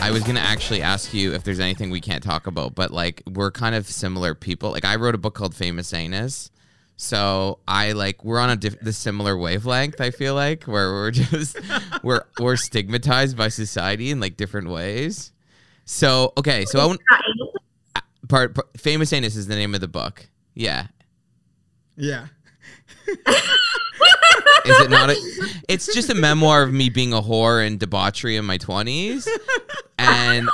[0.00, 3.22] I was gonna actually ask you if there's anything we can't talk about, but like
[3.26, 4.70] we're kind of similar people.
[4.70, 6.50] Like I wrote a book called Famous Anus,
[6.96, 10.00] so I like we're on a diff- the similar wavelength.
[10.00, 11.58] I feel like where we're just
[12.02, 15.32] we're we're stigmatized by society in like different ways.
[15.84, 17.00] So okay, so I want
[17.94, 20.86] uh, part, part famous anus is the name of the book yeah
[21.96, 22.26] Yeah.
[24.64, 25.16] is it not a,
[25.68, 29.26] it's just a memoir of me being a whore and debauchery in my 20s
[29.98, 30.48] and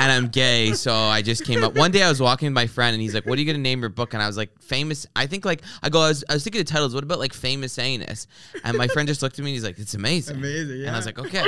[0.00, 2.66] and i'm gay so i just came up one day i was walking with my
[2.66, 4.50] friend and he's like what are you gonna name your book and i was like
[4.62, 7.18] famous i think like i go i was, I was thinking of titles what about
[7.18, 8.26] like famous anus
[8.62, 10.96] and my friend just looked at me and he's like it's amazing Amazing, and i
[10.96, 11.42] was like okay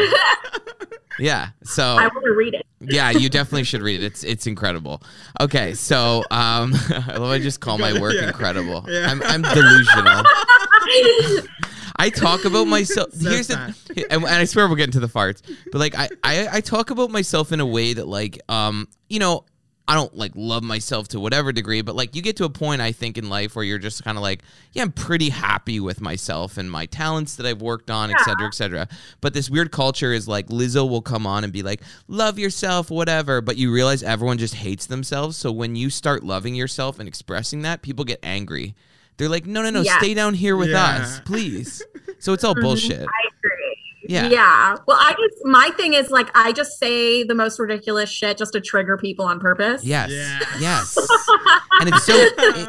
[1.19, 2.67] yeah so I want to read it.
[2.81, 4.05] yeah, you definitely should read it.
[4.07, 5.03] It's it's incredible.
[5.41, 8.27] Okay, so um, I love I just call my work Yeah.
[8.29, 8.85] incredible.
[8.87, 9.07] Yeah.
[9.11, 10.23] I'm I'm delusional.
[11.99, 13.11] I talk about myself.
[13.17, 13.75] So here's the,
[14.11, 16.91] and, and I swear we'll get into the farts, but like I, I I talk
[16.91, 19.45] about myself in a way that like um you know
[19.89, 22.81] I don't like love myself to whatever degree, but like you get to a point
[22.81, 26.01] I think in life where you're just kind of like, yeah, I'm pretty happy with
[26.01, 28.89] myself and my talents that I've worked on, et cetera, et cetera.
[29.21, 32.91] But this weird culture is like Lizzo will come on and be like, love yourself,
[32.91, 33.41] whatever.
[33.41, 35.37] But you realize everyone just hates themselves.
[35.37, 38.75] So when you start loving yourself and expressing that, people get angry.
[39.17, 39.99] They're like, no, no, no, Yeah.
[39.99, 40.85] stay down here with Yeah.
[40.85, 41.83] us, please.
[42.19, 42.63] So it's all mm-hmm.
[42.63, 43.03] bullshit.
[43.03, 43.77] I agree.
[44.09, 44.29] Yeah.
[44.29, 44.77] Yeah.
[44.87, 48.53] Well, I just my thing is like I just say the most ridiculous shit just
[48.55, 49.85] to trigger people on purpose.
[49.85, 50.11] Yes.
[50.11, 50.39] Yeah.
[50.59, 50.97] Yes.
[51.81, 52.15] and it's so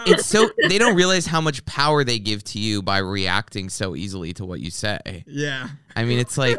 [0.06, 3.96] it's so they don't realize how much power they give to you by reacting so
[3.96, 5.24] easily to what you say.
[5.28, 5.70] Yeah.
[5.96, 6.58] I mean, it's like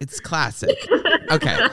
[0.00, 0.76] it's classic.
[1.30, 1.58] Okay.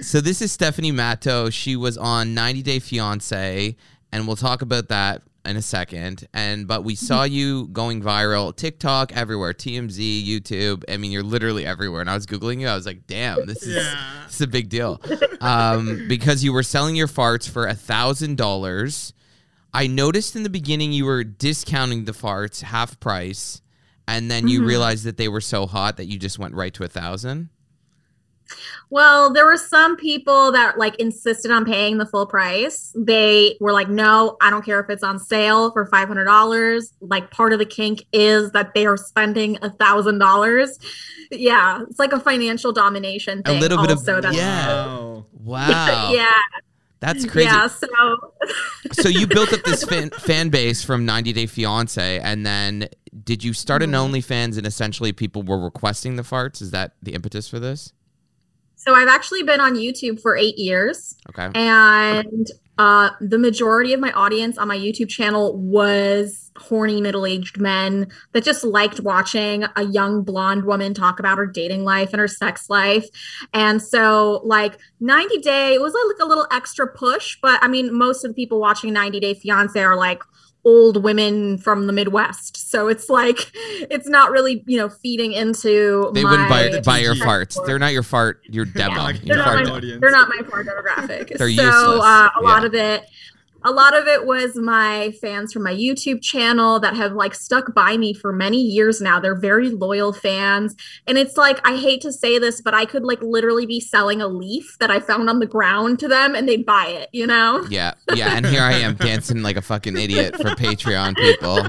[0.00, 1.50] So this is Stephanie Matto.
[1.50, 3.76] She was on 90 Day Fiance,
[4.12, 6.26] and we'll talk about that in a second.
[6.32, 10.84] And but we saw you going viral, TikTok, everywhere, TMZ, YouTube.
[10.88, 12.00] I mean, you're literally everywhere.
[12.00, 12.68] And I was googling you.
[12.68, 14.22] I was like, damn, this is Yeah.
[14.26, 15.00] this is a big deal.
[15.40, 19.12] Um, because you were selling your farts for a thousand dollars.
[19.72, 23.60] I noticed in the beginning you were discounting the farts half price,
[24.06, 26.84] and then you realized that they were so hot that you just went right to
[26.84, 27.48] a thousand.
[28.90, 32.92] Well, there were some people that like insisted on paying the full price.
[32.96, 36.92] They were like, "No, I don't care if it's on sale for five hundred dollars."
[37.00, 40.78] Like part of the kink is that they are spending a thousand dollars.
[41.30, 44.66] Yeah, it's like a financial domination A little bit of- also, that's- yeah.
[44.76, 45.26] Wow.
[45.32, 46.30] Wow, yeah,
[47.00, 47.48] that's crazy.
[47.48, 47.66] yeah.
[47.66, 47.86] So
[48.92, 52.88] so you built up this fan, fan base from 90 Day Fiance, and then
[53.24, 54.14] did you start an Mm-hmm.
[54.14, 56.62] OnlyFans and essentially people were requesting the farts?
[56.62, 57.92] Is that the impetus for this?
[58.84, 61.50] So I've actually been on YouTube for eight years, Okay.
[61.54, 68.08] and uh, the majority of my audience on my YouTube channel was horny middle-aged men
[68.32, 72.28] that just liked watching a young blonde woman talk about her dating life and her
[72.28, 73.06] sex life.
[73.54, 77.96] And so, like 90 Day, it was like a little extra push, but I mean,
[77.96, 80.22] most of the people watching 90 Day Fiance are like
[80.64, 82.70] old women from the Midwest.
[82.70, 86.98] So it's like it's not really, you know, feeding into They my wouldn't buy, buy
[86.98, 87.22] your TG.
[87.22, 87.66] farts.
[87.66, 88.96] They're not your fart, your demo.
[88.96, 90.00] like, your they're, fart not my, audience.
[90.00, 91.28] they're not my part demographic.
[91.28, 92.02] They're so useless.
[92.02, 93.04] Uh, a lot of it,
[93.64, 97.74] a lot of it was my fans from my YouTube channel that have like stuck
[97.74, 99.18] by me for many years now.
[99.18, 100.76] They're very loyal fans.
[101.06, 104.20] And it's like, I hate to say this, but I could like literally be selling
[104.20, 107.26] a leaf that I found on the ground to them and they'd buy it, you
[107.26, 107.64] know?
[107.70, 111.66] Yeah, yeah, and here I am dancing like a fucking idiot for Patreon people.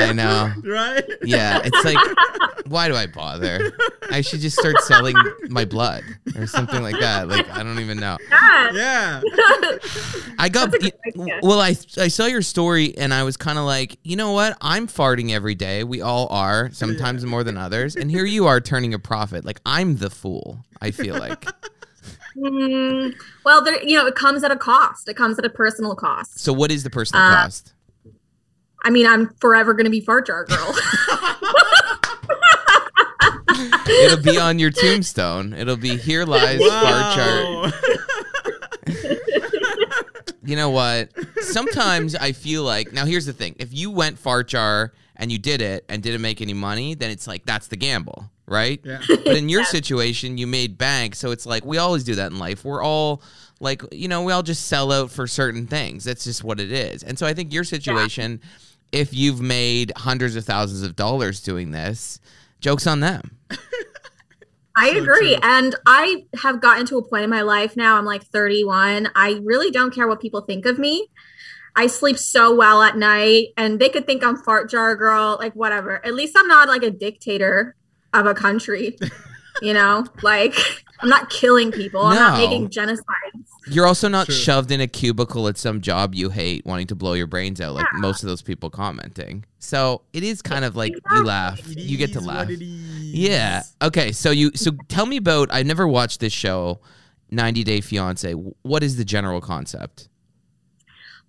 [0.00, 0.52] I know.
[0.64, 1.04] Right?
[1.22, 1.98] Yeah, it's like,
[2.66, 3.72] why do I bother?
[4.10, 5.16] I should just start selling
[5.48, 6.02] my blood
[6.36, 7.28] or something like that.
[7.28, 8.18] Like I don't even know.
[8.30, 8.70] Yeah.
[8.72, 9.20] Yeah.
[10.38, 11.40] I got That's a good idea.
[11.42, 11.60] well.
[11.60, 14.56] I I saw your story and I was kind of like, you know what?
[14.60, 15.84] I'm farting every day.
[15.84, 17.96] We all are, sometimes more than others.
[17.96, 19.44] And here you are turning a profit.
[19.44, 20.64] Like I'm the fool.
[20.80, 21.44] I feel like.
[22.36, 25.08] Mm, well, there, you know, it comes at a cost.
[25.08, 26.38] It comes at a personal cost.
[26.38, 27.72] So what is the personal Uh, cost?
[28.84, 30.74] I mean, I'm forever going to be fart jar girl.
[33.90, 35.52] It'll be on your tombstone.
[35.52, 37.74] It'll be here lies fart chart.
[40.48, 40.50] Wow.
[40.50, 41.10] You know what?
[41.42, 43.54] Sometimes I feel like now here's the thing.
[43.58, 47.10] If you went fart jar and you did it and didn't make any money, then
[47.10, 48.80] it's like that's the gamble, right?
[48.82, 49.00] Yeah.
[49.08, 52.38] But in your situation, you made bank, so it's like we always do that in
[52.38, 52.64] life.
[52.64, 53.22] We're all
[53.60, 56.04] like, you know, we all just sell out for certain things.
[56.04, 57.02] That's just what it is.
[57.02, 58.40] And so I think your situation,
[58.92, 62.20] if you've made hundreds of thousands of dollars doing this,
[62.60, 63.36] jokes on them.
[64.78, 65.34] I So agree.
[65.34, 65.40] true.
[65.42, 69.08] And I have gotten to a point in my life now, I'm like 31.
[69.14, 71.08] I really don't care what people think of me.
[71.76, 75.54] I sleep so well at night and they could think I'm fart jar girl, like
[75.54, 76.04] whatever.
[76.04, 77.76] At least I'm not like a dictator
[78.12, 78.96] of a country,
[79.62, 80.06] you know?
[80.22, 80.54] Like
[81.00, 82.02] I'm not killing people.
[82.02, 83.02] I'm not making genocides.
[83.70, 84.34] You're also not True.
[84.34, 87.74] shoved in a cubicle at some job you hate, wanting to blow your brains out,
[87.74, 89.44] like most of those people commenting.
[89.58, 92.46] So it is kind of like you laugh, It you get to laugh.
[92.46, 92.70] what it is.
[93.14, 93.62] Yeah.
[93.82, 94.12] Okay.
[94.12, 95.48] So you so tell me about.
[95.52, 96.80] I never watched this show,
[97.30, 98.32] 90 Day Fiance.
[98.32, 100.08] What is the general concept?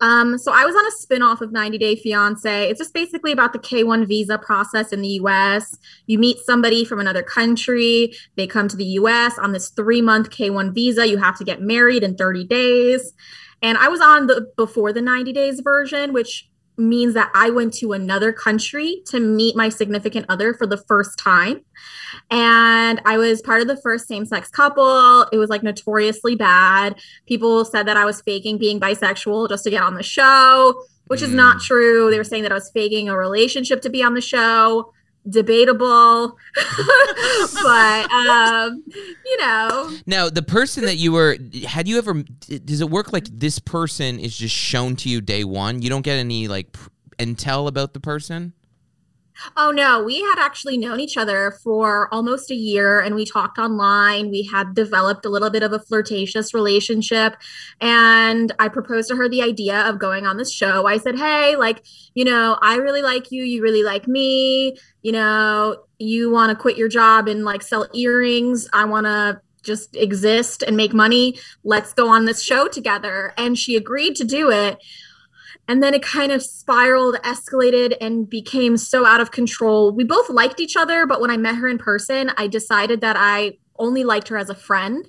[0.01, 2.69] Um, so I was on a spin-off of 90 Day Fiance.
[2.69, 5.77] It's just basically about the K1 visa process in the US.
[6.07, 10.73] You meet somebody from another country, they come to the US on this three-month K1
[10.73, 11.07] visa.
[11.07, 13.13] You have to get married in 30 days.
[13.61, 16.48] And I was on the before the 90 days version, which
[16.79, 21.19] means that I went to another country to meet my significant other for the first
[21.19, 21.61] time.
[22.31, 25.23] And I was part of the first same sex couple.
[25.31, 26.99] It was like notoriously bad.
[27.27, 31.21] People said that I was faking being bisexual just to get on the show, which
[31.21, 31.61] is not mm.
[31.61, 32.09] true.
[32.09, 34.93] They were saying that I was faking a relationship to be on the show.
[35.29, 36.37] Debatable.
[36.55, 38.83] but, um,
[39.25, 41.37] you know, Now, the person that you were,
[41.67, 42.23] had you ever,
[42.63, 45.81] does it work like this person is just shown to you day one?
[45.81, 48.53] You don't get any like pr- intel about the person?
[49.55, 53.57] Oh no, we had actually known each other for almost a year and we talked
[53.57, 54.29] online.
[54.29, 57.35] We had developed a little bit of a flirtatious relationship
[57.79, 60.85] and I proposed to her the idea of going on this show.
[60.87, 64.77] I said, "Hey, like, you know, I really like you, you really like me.
[65.01, 68.67] You know, you want to quit your job and like sell earrings.
[68.73, 71.37] I want to just exist and make money.
[71.63, 74.79] Let's go on this show together." And she agreed to do it.
[75.69, 79.93] And then it kind of spiraled, escalated, and became so out of control.
[79.93, 83.15] We both liked each other, but when I met her in person, I decided that
[83.17, 85.07] I only liked her as a friend.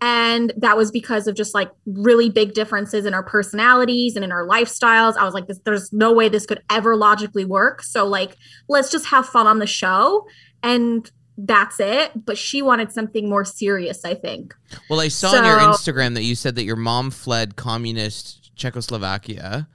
[0.00, 4.32] And that was because of just like really big differences in our personalities and in
[4.32, 5.18] our lifestyles.
[5.18, 7.82] I was like, this, there's no way this could ever logically work.
[7.82, 8.38] So, like,
[8.70, 10.26] let's just have fun on the show.
[10.62, 12.12] And that's it.
[12.24, 14.54] But she wanted something more serious, I think.
[14.88, 19.68] Well, I saw on your Instagram that you said that your mom fled communist Czechoslovakia.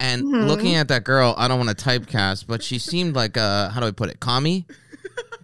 [0.00, 0.48] And Mhm.
[0.48, 3.80] looking at that girl, I don't want to typecast, but she seemed like a, how
[3.80, 4.66] do I put it, commie?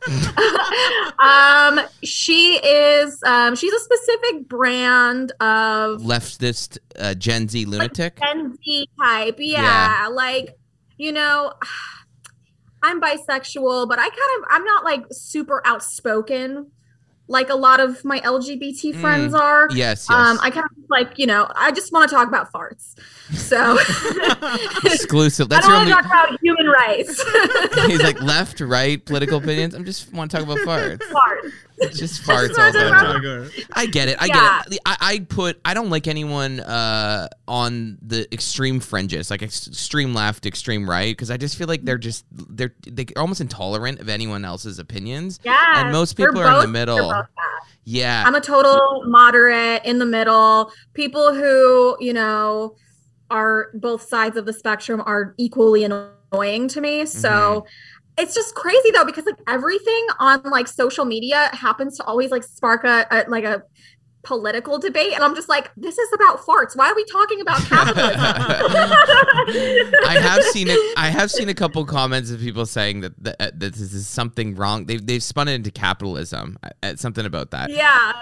[1.20, 8.18] um, she is, um, she's a specific brand of Leftist uh, Gen Z lunatic?
[8.20, 9.36] Gen Z type.
[9.38, 10.08] Yeah, Yeah.
[10.08, 10.56] Like,
[10.98, 11.52] you know,
[12.82, 16.70] I'm bisexual, but I kind of I'm not like super outspoken
[17.30, 19.68] like a lot of my LGBT friends are.
[19.68, 19.76] Mm.
[19.76, 20.10] Yes, yes.
[20.10, 22.96] Um, I kind of like, you know, I just want to talk about farts.
[23.32, 23.78] So
[24.84, 25.46] Exclusive.
[25.46, 26.10] I That's don't your want only.
[26.10, 27.22] talk about human rights.
[27.86, 29.74] He's like left, right, political opinions.
[29.74, 30.98] I'm just want to talk about farts.
[30.98, 31.52] farts.
[31.92, 32.88] Just farts all wanna day.
[32.90, 33.14] talk long.
[33.14, 33.50] Tiger.
[33.72, 34.16] I get it.
[34.20, 34.62] I Yeah.
[34.64, 34.80] get it.
[34.84, 35.60] I, I put.
[35.64, 41.12] I don't like anyone uh, on the extreme fringes, like ex- extreme left, extreme right,
[41.16, 45.40] because I just feel like they're just they're they're almost intolerant of anyone else's opinions.
[45.42, 45.80] Yeah.
[45.80, 47.10] And most people are in the middle.
[47.10, 47.26] both.
[47.84, 48.24] Yeah.
[48.26, 50.70] I'm a total moderate in the middle.
[50.94, 52.76] People who, you know,
[53.30, 57.06] are both sides of the spectrum are equally annoying to me.
[57.06, 57.64] So
[58.20, 62.44] it's just crazy though, because like everything on like social media happens to always like
[62.44, 63.62] spark a, a like a
[64.22, 66.76] political debate, and I'm just like, this is about farts.
[66.76, 68.20] Why are we talking about capitalism?
[70.06, 70.98] I have seen it.
[70.98, 74.54] I have seen a couple comments of people saying that, that, that this is something
[74.54, 74.86] wrong.
[74.86, 76.58] They've they've spun it into capitalism.
[76.82, 77.70] Uh, something about that.
[77.70, 78.12] yeah.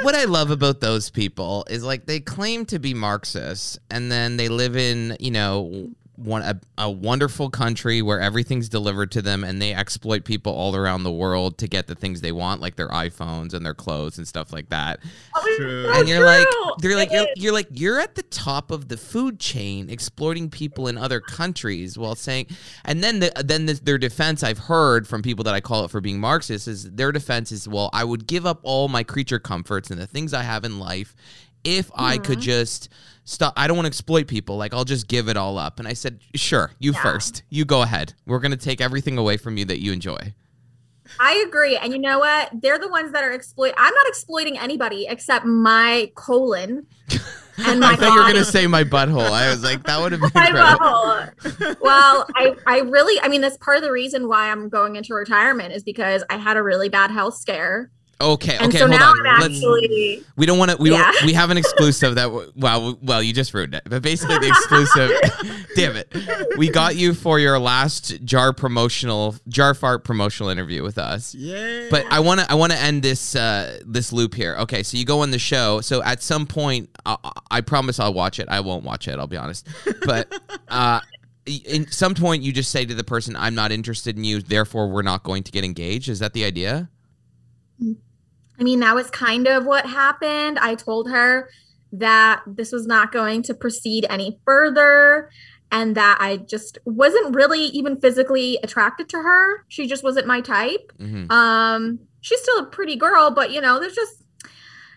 [0.00, 4.38] what I love about those people is like they claim to be Marxists and then
[4.38, 5.90] they live in, you know,
[6.20, 10.76] one a, a wonderful country where everything's delivered to them and they exploit people all
[10.76, 14.18] around the world to get the things they want like their iPhones and their clothes
[14.18, 15.00] and stuff like that.
[15.56, 15.90] True.
[15.94, 16.46] and you're like
[16.78, 20.88] they're like you're, you're like you're at the top of the food chain exploiting people
[20.88, 22.46] in other countries while saying
[22.84, 25.90] and then the, then the, their defense I've heard from people that I call it
[25.90, 29.38] for being Marxist is their defense is well I would give up all my creature
[29.38, 31.14] comforts and the things I have in life
[31.64, 32.40] if I could Mm-hmm.
[32.42, 32.88] just
[33.24, 35.86] stop I don't want to exploit people like I'll just give it all up and
[35.86, 37.02] I said sure you Yeah.
[37.02, 40.34] first you go ahead we're going to take everything away from you that you enjoy
[41.18, 41.76] I agree.
[41.76, 42.50] And you know what?
[42.62, 43.74] They're the ones that are exploit.
[43.76, 46.86] I'm not exploiting anybody except my colon
[47.58, 50.00] and my I thought you were going to say my butthole I was like that
[50.00, 51.80] would have been My incredible butthole.
[51.80, 55.12] well, I, I really, I mean, that's part of the reason why I'm going into
[55.14, 57.90] retirement is because I had a really bad health scare.
[58.20, 60.76] Okay And okay so hold now on I'm let's actually, We don't want to.
[60.76, 61.10] We Yeah.
[61.12, 61.26] don't.
[61.26, 62.24] We have an exclusive that.
[62.24, 63.82] w- Well, well, you just ruined it.
[63.86, 65.10] But basically, the exclusive.
[65.76, 66.14] damn it,
[66.58, 71.34] we got you for your last jar promotional, jar fart promotional interview with us.
[71.34, 71.86] Yeah.
[71.90, 72.50] But I want to.
[72.50, 74.56] I want to end this uh, this loop here.
[74.60, 75.80] Okay, so you go on the show.
[75.80, 77.16] So at some point, I,
[77.50, 78.48] I promise I'll watch it.
[78.48, 79.18] I won't watch it.
[79.18, 79.66] I'll be honest.
[80.04, 80.32] But.
[80.68, 81.00] uh
[81.46, 84.40] in some point, you just say to the person, "I'm not interested in you.
[84.40, 86.90] Therefore, we're not going to get engaged." Is that the idea?
[88.60, 90.58] I mean, that was kind of what happened.
[90.58, 91.48] I told her
[91.92, 95.30] that this was not going to proceed any further
[95.72, 99.64] and that I just wasn't really even physically attracted to her.
[99.68, 100.92] She just wasn't my type.
[100.98, 104.19] hmm Um, she's still a pretty girl, but you know, there's just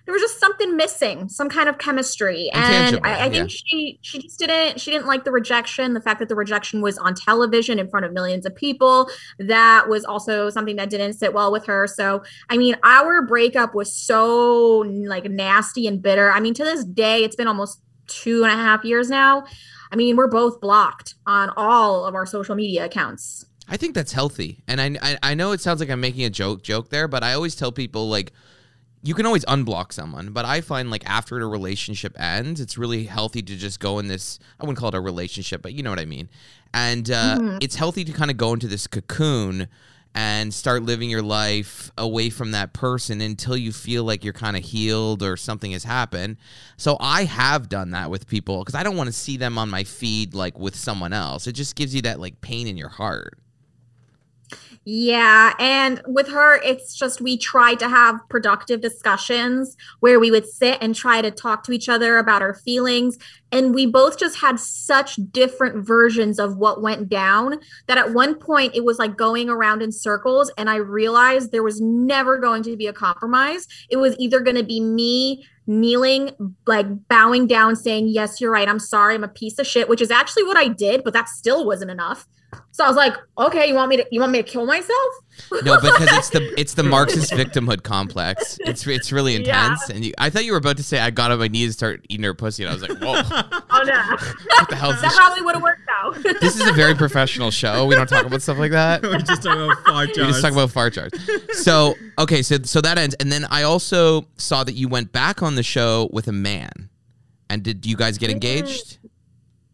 [0.05, 4.19] there was just something missing, some kind of chemistry, and I, I think she she
[4.19, 7.79] just didn't she didn't like the rejection, the fact that the rejection was on television
[7.79, 9.09] in front of millions of people.
[9.39, 11.87] That was also something that didn't sit well with her.
[11.87, 16.31] So, I mean, our breakup was so like nasty and bitter.
[16.31, 19.45] I mean, to this day, it's been almost two and a half years now.
[19.91, 23.45] I mean, we're both blocked on all of our social media accounts.
[23.69, 26.29] I think that's healthy, and I, I I know it sounds like I'm making a
[26.29, 28.33] joke joke there, but I always tell people like
[29.03, 33.03] you can always unblock someone, but I find like after a relationship ends, it's really
[33.03, 34.39] healthy to just go in this.
[34.59, 36.29] I wouldn't call it a relationship, but you know what I mean.
[36.73, 37.57] And uh, Mhm.
[37.61, 39.67] it's healthy to kind of go into this cocoon
[40.15, 44.55] and start living your life away from that person until you feel like you're kind
[44.55, 46.37] of healed or something has happened.
[46.77, 49.69] So I have done that with people because I don't want to see them on
[49.69, 51.47] my feed like with someone else.
[51.47, 53.39] It just gives you that like pain in your heart.
[54.85, 60.45] Yeah, and with her, it's just we tried to have productive discussions where we would
[60.45, 63.17] sit and try to talk to each other about our feelings.
[63.53, 68.35] And we both just had such different versions of what went down that at one
[68.35, 70.51] point it was like going around in circles.
[70.57, 73.67] And I realized there was never going to be a compromise.
[73.89, 76.31] It was either going to be me kneeling,
[76.67, 78.67] like bowing down, saying, Yes, you're right.
[78.67, 79.15] I'm sorry.
[79.15, 81.91] I'm a piece of shit, which is actually what I did, but that still wasn't
[81.91, 82.27] enough.
[82.71, 85.13] So I was like, okay, you want me to you want me to kill myself?
[85.63, 88.57] No, because it's the it's the Marxist victimhood complex.
[88.61, 89.39] It's it's really Yeah.
[89.71, 89.89] intense.
[89.89, 91.73] And you, I thought you were about to say I got on my knees and
[91.73, 93.21] start eating her pussy, and I was like, whoa,
[93.69, 94.17] Oh no.
[94.59, 95.15] What the hell is that this?
[95.17, 96.15] probably would have worked out.
[96.41, 97.85] This is a very professional show.
[97.85, 99.01] We don't talk about stuff like that.
[99.03, 100.27] we just talk about fart We jars.
[100.29, 101.17] just talk about fart charts.
[101.63, 105.41] So okay, so so that ends, and then I also saw that you went back
[105.43, 106.89] on the show with a man.
[107.49, 108.33] And did you guys get mm.
[108.33, 108.97] engaged?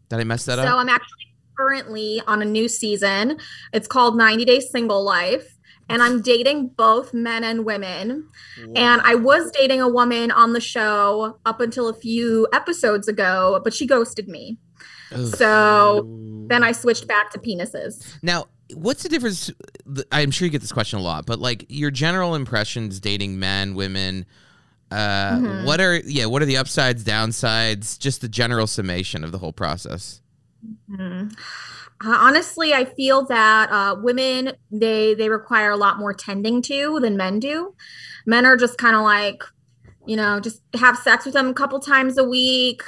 [0.10, 0.76] Did I mess that so up?
[0.78, 1.28] I'm actually
[1.60, 3.38] currently on a new season.
[3.74, 5.56] It's called 90 Day Single Life.
[5.92, 8.28] And I'm dating both men and women.
[8.76, 13.60] And I was dating a woman on the show up until a few episodes ago,
[13.64, 14.60] but she ghosted me.
[15.12, 15.26] Ugh.
[15.36, 16.08] So
[16.48, 18.06] then I switched back to penises.
[18.22, 18.46] Now,
[18.76, 19.50] what's the difference?
[20.12, 23.74] I'm sure you get this question a lot, but like your general impressions dating men,
[23.74, 24.28] women,
[24.92, 25.66] uh, Mhm.
[25.66, 29.54] what are yeah, what are the upsides, downsides, just the general summation of the whole
[29.54, 30.22] process?
[30.90, 31.34] Mhm.
[32.02, 37.00] Uh, honestly, I feel that uh, women they they require a lot more tending to
[37.02, 37.76] than men do.
[38.26, 39.44] Men are just kind of like,
[40.06, 42.84] you know, just have sex with them a couple times a week,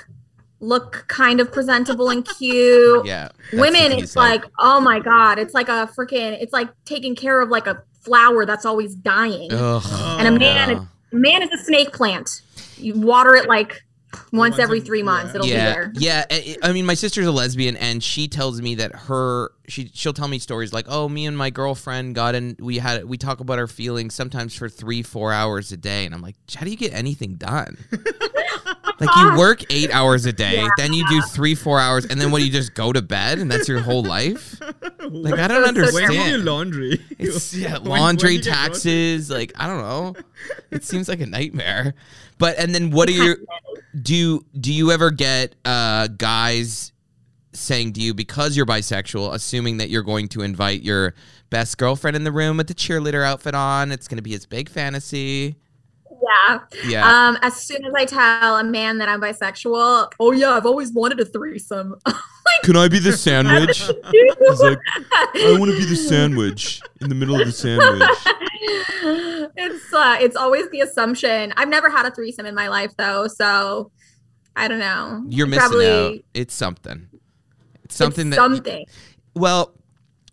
[0.61, 3.05] look kind of presentable and cute.
[3.05, 7.41] Yeah, women, it's like, oh my god, it's like a freaking, it's like taking care
[7.41, 9.49] of like a flower that's always dying.
[9.51, 9.84] Ugh.
[10.19, 10.86] and a man, yeah.
[11.11, 12.41] a man is a snake plant.
[12.78, 13.84] You water it like
[14.14, 15.91] Once Once every in- three months, it'll yeah, be there.
[15.95, 16.26] yeah.
[16.30, 20.14] I, I mean, my sister's a lesbian, and she tells me that her she she'll
[20.14, 22.55] tell me stories like, "Oh, me and my girlfriend got in.
[22.59, 26.14] We had we talk about our feelings sometimes for three, four hours a day." And
[26.14, 27.78] I'm like, "How do you get anything done?"
[29.02, 32.32] like you work eight hours a day, then you do three, four hours, and then
[32.32, 32.41] what?
[32.43, 34.60] You just go to bed, and that's your whole life.
[35.12, 36.10] Like I don't understand.
[36.10, 37.02] When do you laundry?
[37.20, 39.30] It's yeah, When- when laundry, get taxes.
[39.30, 40.16] Like I don't know.
[40.70, 41.95] It seems like a nightmare.
[42.38, 43.38] But and then what are your
[43.99, 46.93] do do you ever get uh guys
[47.52, 51.14] saying to you because you're bisexual, assuming that you're going to invite your
[51.49, 53.91] best girlfriend in the room with the cheerleader outfit on?
[53.91, 55.58] It's going to be his big fantasy.
[56.22, 56.59] Yeah.
[56.86, 57.07] Yeah.
[57.30, 60.91] Um, as soon as I tell a man that I'm bisexual, oh yeah, I've always
[60.93, 61.95] wanted a threesome.
[62.63, 63.80] Can I be the sandwich?
[63.80, 64.78] He's like,
[65.15, 68.09] I want to be the sandwich in the middle of the sandwich.
[69.55, 71.53] it's uh, it's always the assumption.
[71.57, 73.91] I've never had a threesome in my life though, so
[74.55, 75.24] I don't know.
[75.28, 76.24] You're It's missing probably- out.
[76.34, 77.07] It's something.
[77.13, 78.86] It's it's something that something.
[79.36, 79.74] Well,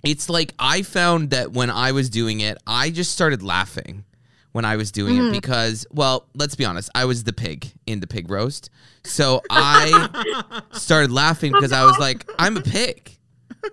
[0.05, 4.05] it's like I found that when I was doing it, I just started laughing
[4.53, 5.29] when I was doing Mm-hmm.
[5.29, 8.71] it because, well, let's be honest, I was the pig in the pig roast.
[9.05, 13.15] So I started laughing because I was like, I'm a pig.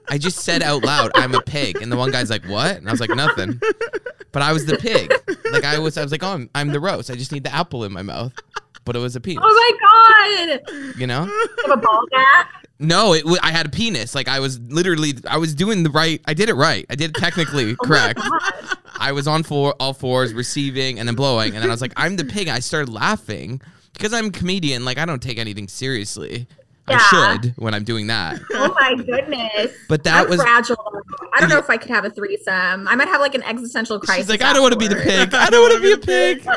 [0.09, 1.81] I just said out loud, I'm a pig.
[1.81, 2.77] And the one guy's like, what?
[2.77, 3.59] And I was like, nothing.
[4.31, 5.13] But I was the pig.
[5.51, 7.09] Like I was, I was like, oh, I'm, I'm the roast.
[7.09, 8.33] I just need the apple in my mouth.
[8.85, 10.97] But it was a penis, Oh my god!
[10.97, 11.25] you know?
[11.25, 12.45] You a ball gag?
[12.77, 13.21] No, it.
[13.21, 14.13] w- I had a penis.
[14.15, 16.21] Like I was literally, I was doing the right.
[16.25, 16.85] I did it right.
[16.89, 18.19] I did it technically oh correct.
[18.99, 21.93] I was on four, all fours, receiving and then blowing, and then I was like,
[21.97, 22.47] I'm the pig.
[22.47, 23.61] I started laughing
[23.93, 24.85] because I'm a comedian.
[24.85, 26.47] Like I don't take anything seriously.
[26.87, 26.97] Yeah.
[27.01, 28.39] I should when I'm doing that.
[28.57, 29.73] Oh my goodness!
[29.89, 30.41] But that I'm was.
[30.41, 30.77] fragile.
[31.33, 32.87] I don't know if I could have a threesome.
[32.87, 34.23] I might have like an existential crisis.
[34.23, 35.33] She's like, I don't want to be the pig.
[35.33, 36.43] I don't want to be a pig.
[36.45, 36.51] yeah.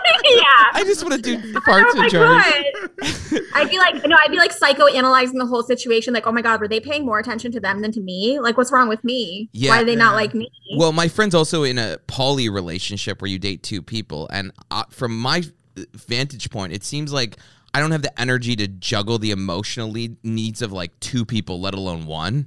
[0.73, 3.43] I just want to do farts my and jars.
[3.55, 6.15] I'd be like, no, I'd be like psychoanalyzing the whole situation.
[6.15, 8.39] Like, oh my god, were they paying more attention to them than to me?
[8.39, 9.49] Like, what's wrong with me?
[9.53, 9.71] Yeah.
[9.71, 10.51] Why are they not like me?
[10.77, 14.85] Well, my friend's also in a poly relationship where you date two people, and uh,
[14.91, 15.43] from my
[15.95, 17.37] vantage point, it seems like
[17.75, 21.61] I don't have the energy to juggle the emotional lead, needs of like two people,
[21.61, 22.47] let alone one.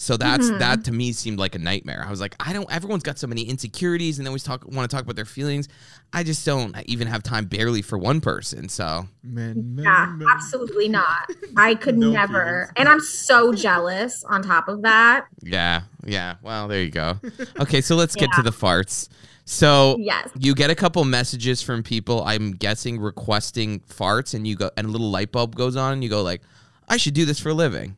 [0.00, 0.58] So that's Mm-hmm.
[0.58, 2.04] that to me seemed like a nightmare.
[2.06, 2.70] I was like, I don't.
[2.72, 5.66] Everyone's got so many insecurities, and they always talk want to talk about their feelings.
[6.12, 8.68] I just don't even have time barely for one person.
[8.68, 10.28] So Man, man, Yeah, man.
[10.32, 11.28] absolutely not.
[11.56, 12.44] I could No never.
[12.44, 12.72] feelings.
[12.76, 15.26] And I'm so jealous on top of that.
[15.42, 16.36] yeah, yeah.
[16.42, 17.18] Well, there you go.
[17.58, 19.08] Okay, so let's get to the farts.
[19.48, 20.28] So Yes.
[20.38, 24.86] you get a couple messages from people i'm guessing requesting farts and you go and
[24.86, 26.42] a little light bulb goes on and you go like
[26.88, 27.96] i should do this for a living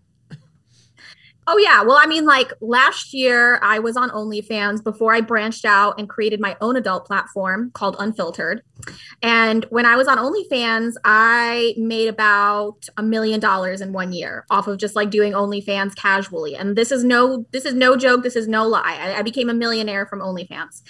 [1.53, 1.83] Oh yeah.
[1.83, 6.09] Well, I mean, like last year I was on OnlyFans before I branched out and
[6.09, 8.61] created my own adult platform called Unfiltrd.
[9.21, 14.47] And when I was on OnlyFans, I made about a million dollars in one year
[14.49, 16.55] off of just like doing OnlyFans casually.
[16.55, 18.23] And this is no, this is no joke.
[18.23, 18.99] This is no lie.
[19.01, 20.83] I, I became a millionaire from OnlyFans.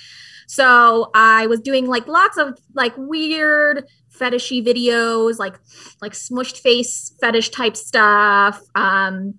[0.50, 5.54] So I was doing like lots of like weird fetishy videos, like
[6.02, 8.60] like smushed face fetish type stuff.
[8.74, 9.34] Um,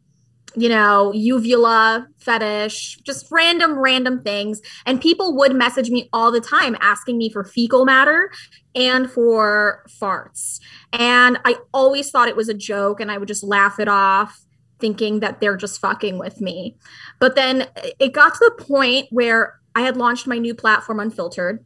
[0.55, 4.61] you know, uvula fetish, just random, random things.
[4.85, 8.31] And people would message me all the time asking me for fecal matter
[8.73, 10.61] and for farts.
[10.93, 14.39] And I always thought it was a joke and I would just laugh it off,
[14.79, 16.77] thinking that they're just fucking with me.
[17.19, 17.67] But then
[17.99, 21.59] it got to the point where I had launched my new platform, Unfiltrd.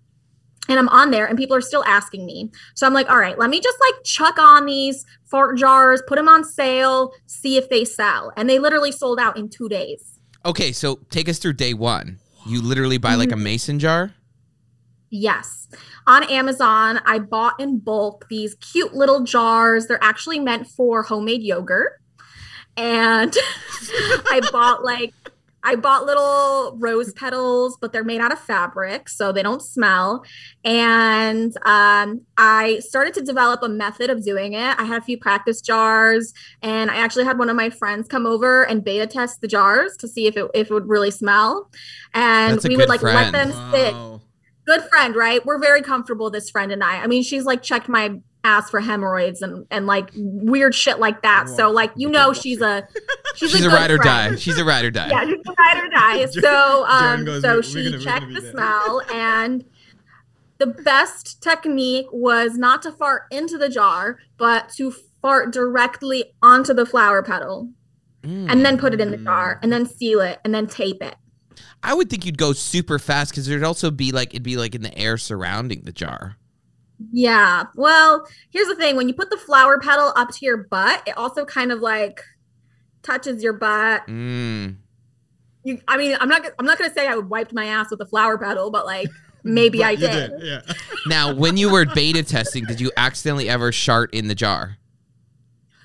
[0.67, 2.49] And I'm on there and people are still asking me.
[2.73, 6.15] So I'm like, all right, let me just like chuck on these fart jars, put
[6.15, 8.33] them on sale, see if they sell.
[8.35, 10.19] And they literally sold out in two days.
[10.43, 13.43] okay so take us through day one you literally buy like a mm-hmm.
[13.43, 14.13] mason jar
[15.15, 15.67] Yes.
[16.07, 19.87] On Amazon, I bought in bulk these cute little jars.
[19.87, 22.01] They're actually meant for homemade yogurt.
[22.77, 23.33] And
[24.29, 25.13] I bought like
[25.65, 30.23] I bought little rose petals, but they're made out of fabric, so they don't smell.
[30.63, 34.79] And um, I started to develop a method of doing it.
[34.79, 38.25] I had a few practice jars, and I actually had one of my friends come
[38.27, 41.69] over and beta test the jars to see if it if it would really smell.
[42.13, 43.33] And That's we would like friend.
[43.33, 44.21] let them sit Wow.
[44.67, 45.45] good friend, right?
[45.45, 46.97] We're very comfortable, this friend and I.
[47.01, 51.21] I mean, she's like checked my ass for hemorrhoids and and like weird shit like
[51.23, 51.49] that.
[51.49, 52.87] So like you know she's a
[53.35, 54.33] she's, she's a, good ride or friend.
[54.35, 56.25] die she's a ride or die Yeah, she's a ride or die.
[56.41, 59.65] So um goes, so "We're- we're she gonna- checked the there." smell and
[60.57, 64.91] the best technique was not to fart into the jar, but to
[65.21, 67.69] fart directly onto the flower petal
[68.23, 68.51] Mm.
[68.51, 71.15] and then put it in the jar and then seal it and then tape it.
[71.83, 74.73] i would think you'd go super fast because there'd also be like it'd be like
[74.73, 76.35] in the air surrounding the jar
[77.11, 77.65] Yeah.
[77.75, 81.17] Well, here's the thing: when you put the flower petal up to your butt, it
[81.17, 82.21] also kind of like
[83.03, 84.07] touches your butt.
[84.07, 84.77] Mm.
[85.63, 86.43] You, I mean, I'm not.
[86.59, 89.09] I'm not gonna say I wiped my ass with a flower petal, but like
[89.43, 90.31] maybe But I you did.
[90.41, 90.61] Yeah.
[91.07, 94.77] Now, when you were beta testing, did you accidentally ever shart in the jar?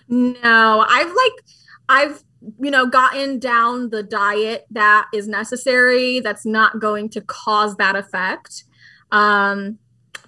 [0.09, 1.45] No, I've like,
[1.91, 2.25] I've
[2.59, 6.21] you know gotten down the diet that is necessary.
[6.21, 8.65] That's not going to cause that effect.
[9.13, 9.79] Um,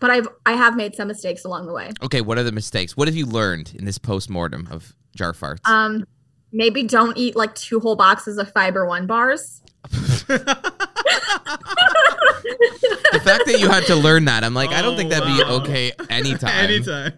[0.03, 1.93] but I've I have made some mistakes along the way.
[2.03, 2.97] Okay, what are the mistakes?
[2.97, 5.65] What have you learned in this post mortem of jar farts?
[5.65, 6.05] Um,
[6.53, 9.63] maybe don't eat like two whole boxes of fiber one bars.
[12.43, 15.43] the fact that you had to learn that, I'm like, I don't think that'd be
[15.43, 15.63] Oh, wow.
[15.65, 16.51] okay anytime.
[16.71, 17.13] Anytime.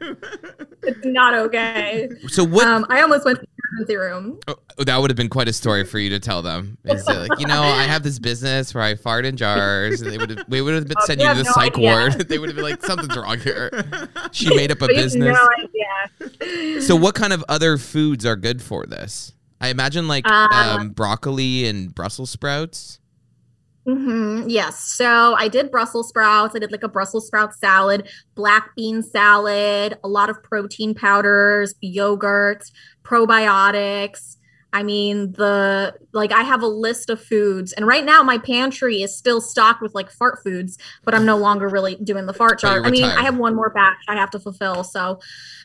[0.82, 2.08] It's not okay.
[2.28, 2.66] So what?
[2.66, 4.38] Um, I almost went to the emergency room.
[4.48, 6.76] oh, that would have been quite a story for you to tell them.
[6.84, 10.00] Is that like, you know, I have this business where I fart in jars.
[10.02, 11.52] And they would have, we would have been Oh, sent you you to the no
[11.52, 11.90] psych idea.
[11.90, 12.12] ward.
[12.28, 13.70] they would have been like, something's wrong here.
[14.32, 15.36] She made up a But you have business.
[15.36, 15.48] No
[16.48, 16.82] idea.
[16.82, 19.32] So what kind of other foods are good for this?
[19.60, 23.00] I imagine like Uh, um, broccoli and Brussels sprouts.
[23.87, 24.80] Hmm Yes.
[24.80, 26.55] So I did Brussels sprouts.
[26.57, 31.74] I did like a Brussels sprout salad, black bean salad, a lot of protein powders,
[31.80, 32.64] yogurt,
[33.05, 34.37] probiotics.
[34.72, 39.03] I mean, the like I have a list of foods, and right now my pantry
[39.03, 42.59] is still stocked with like fart foods, but I'm no longer really doing the fart
[42.59, 42.85] chart.
[42.85, 43.05] I mean.
[43.05, 45.20] I have one more batch I have to fulfill, so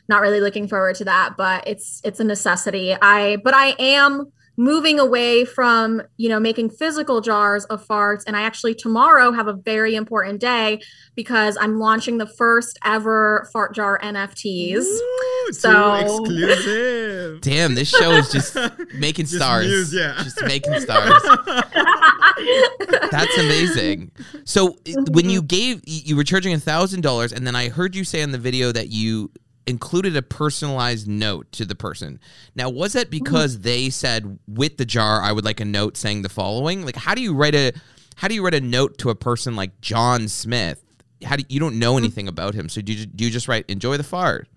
[0.08, 2.94] not really looking forward to that, but it's it's a necessity.
[3.02, 8.36] I but I am moving away from you know making physical jars of farts and
[8.36, 10.78] i actually tomorrow have a very important day
[11.14, 17.40] because i'm launching the first ever fart jar nfts Ooh, So- too exclusive.
[17.50, 18.54] Damn, this show is just
[18.98, 19.66] making Just stars.
[19.66, 20.14] news, yeah.
[20.22, 21.22] Just making stars.
[23.10, 24.10] That's amazing.
[24.44, 27.94] So i- when you gave, you were charging a thousand dollars, and then I heard
[27.96, 29.30] you say in the video that you
[29.66, 32.18] included a personalized note to the person.
[32.54, 36.22] Now, was that because they said with the jar, I would like a note saying
[36.22, 36.84] the following?
[36.84, 37.72] Like, how do you write a,
[38.16, 40.82] how do you write a note to a person like John Smith?
[41.24, 42.68] How do you don't know anything about him?
[42.68, 44.48] So do you, do you just write enjoy the fart?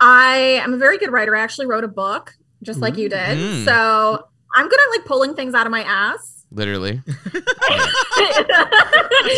[0.00, 3.38] i am a very good writer i actually wrote a book just like you did
[3.38, 3.64] Mm.
[3.64, 7.00] so i'm good at like pulling things out of my ass Literally,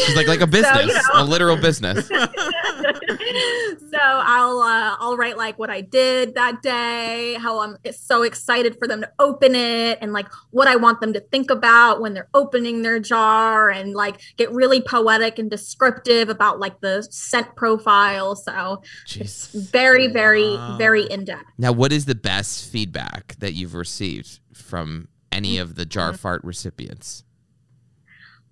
[0.05, 1.23] she's like like a business, know.
[1.23, 2.11] a literal business.
[3.91, 8.77] so I'll uh, I'll write like what I did that day, how I'm so excited
[8.79, 12.15] for them to open it, and like what I want them to think about when
[12.15, 17.55] they're opening their jar, and like get really poetic and descriptive about like the scent
[17.57, 18.35] profile.
[18.37, 18.83] So
[19.17, 19.71] it's Jeez.
[19.71, 20.77] very, very, Wow.
[20.79, 21.45] very in depth.
[21.59, 26.17] Now, what is the best feedback that you've received from any of the jar Mm-hmm.
[26.19, 27.25] fart recipients?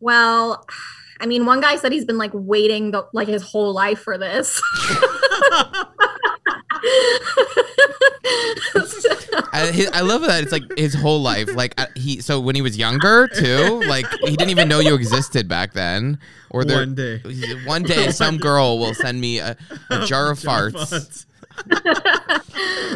[0.00, 0.64] Well.
[1.20, 4.18] I mean, one guy said he's been like waiting the, like his whole life for
[4.18, 4.60] this.
[9.52, 11.54] I, he- I love that it's like his whole life.
[11.54, 15.48] Like he, so when he was younger too, like he didn't even know you existed
[15.48, 16.18] back then.
[16.50, 17.20] Or there, One day.
[17.64, 19.56] one day, some girl will send me a,
[19.90, 21.26] a jar of Jar farts.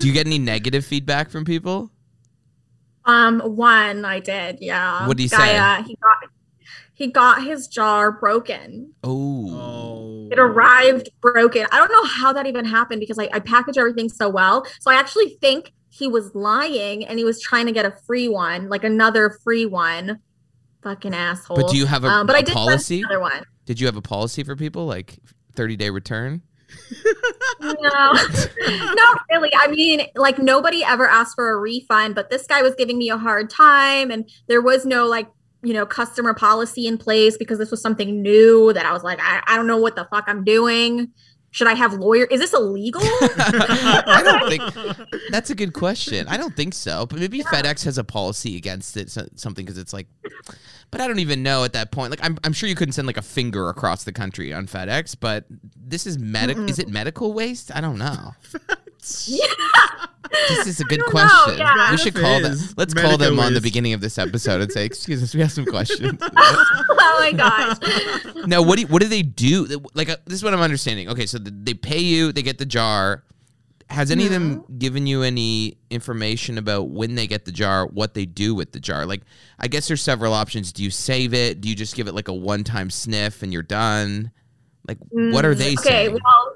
[0.00, 1.90] Do you get any negative feedback from people?
[3.04, 5.06] Um, one I did, yeah.
[5.06, 5.56] What'd he Guy, say?
[5.58, 6.30] Uh, he got
[7.00, 8.92] he got his jar broken.
[9.02, 10.28] Oh.
[10.30, 11.66] It arrived broken.
[11.72, 14.66] I don't know how that even happened because I, I package everything so well.
[14.80, 18.28] So I actually think he was lying and he was trying to get a free
[18.28, 20.20] one, like another free one.
[20.82, 21.56] Fucking asshole.
[21.56, 23.00] but do you have a, um, but a I did policy?
[23.00, 23.44] another one.
[23.64, 25.18] Did you have a policy for people like
[25.54, 26.42] thirty day return?
[27.60, 29.50] No, not really.
[29.54, 33.08] I mean, like nobody ever asked for a refund, but this guy was giving me
[33.10, 35.28] a hard time, and there was no like,
[35.62, 39.18] you know, customer policy in place because this was something new that I was like,
[39.20, 41.12] I, I don't know what the fuck I'm doing.
[41.52, 42.26] Should I have lawyer?
[42.26, 43.00] Is this illegal?
[43.04, 44.48] I don't
[44.96, 46.28] think that's a good question.
[46.28, 49.76] I don't think so, but maybe FedEx has a policy against it, so, something because
[49.76, 50.06] it's like,
[50.92, 52.10] but I don't even know at that point.
[52.10, 55.16] Like, I'm, I'm sure you couldn't send like a finger across the country on FedEx,
[55.18, 55.44] but
[55.76, 56.70] this is medical.
[56.70, 57.74] Is it medical waste?
[57.74, 58.34] I don't know.
[59.00, 61.58] This is a good don't know, question.
[61.58, 61.90] yeah.
[61.90, 62.56] We should call them.
[62.76, 65.40] Let's call them medical on the beginning of this episode and say, "Excuse us, we
[65.40, 67.78] have some questions." oh my gosh.
[68.46, 69.82] now, what do what do they do?
[69.94, 71.08] Like, uh, this is what I'm understanding.
[71.08, 73.24] Okay, so th- they pay you, they get the jar.
[73.88, 78.14] Has any of them given you any information about when they get the jar, what
[78.14, 79.04] they do with the jar?
[79.04, 79.22] Like,
[79.58, 80.72] I guess there's several options.
[80.72, 81.60] Do you save it?
[81.60, 84.30] Do you just give it like a one-time sniff and you're done?
[84.86, 86.12] Like, what are they Mm, okay, saying?
[86.12, 86.54] well,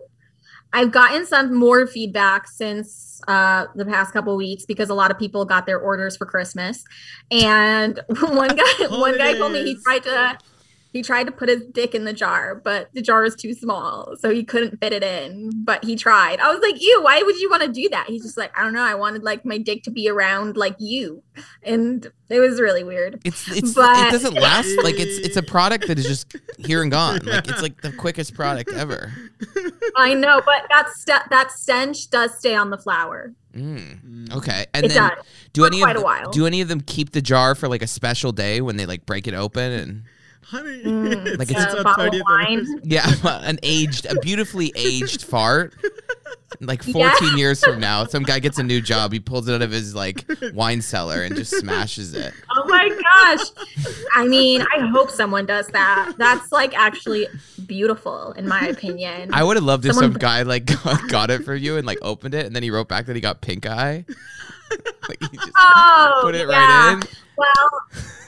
[0.75, 5.19] I've gotten some more feedback since uh, the past couple weeks because a lot of
[5.19, 6.85] people got their orders for Christmas,
[7.31, 10.37] and one guy one guy told me he tried to
[10.95, 14.15] He tried to put his dick in the jar, but the jar was too small,
[14.19, 15.51] so he couldn't fit it in.
[15.65, 16.39] But he tried.
[16.41, 17.03] I was like, "You?
[17.03, 18.81] Why would you want to do that?" He's just like, "I don't know.
[18.83, 21.23] I wanted like my dick to be around like you,"
[21.65, 23.21] and it was really weird.
[23.25, 26.81] It's it's But- it doesn't last like it's it's a product that is just here
[26.81, 27.21] and gone.
[27.25, 29.13] Like it's like the quickest product ever.
[29.97, 33.33] I know, but that st- that stench does stay on the flower.
[33.55, 34.33] Mm.
[34.35, 35.19] Okay, and It then does.
[35.53, 36.31] do For any quite of a while.
[36.31, 39.07] do any of them keep the jar for like a special day when they like
[39.07, 40.03] break it open and
[40.47, 42.67] Honey, Mm, Like it's it's- a bottle of wine.
[42.85, 43.11] yeah,
[43.43, 45.75] an aged, a beautifully aged fart.
[46.61, 47.11] Like Yeah.
[47.19, 49.13] 14 years from now, some guy gets a new job.
[49.13, 50.25] He pulls it out of his like
[50.55, 52.33] wine cellar and just smashes it.
[52.55, 53.47] Oh my gosh.
[54.15, 56.13] I mean, I hope someone does that.
[56.17, 57.27] That's like actually
[57.67, 59.35] beautiful, in my opinion.
[59.35, 61.85] I would have loved if Someone- some guy like got, got it for you and
[61.87, 64.05] like opened it and then he wrote back that he got pink eye.
[65.09, 66.95] like he just oh, put it yeah.
[66.95, 67.09] right in.
[67.37, 67.71] Well,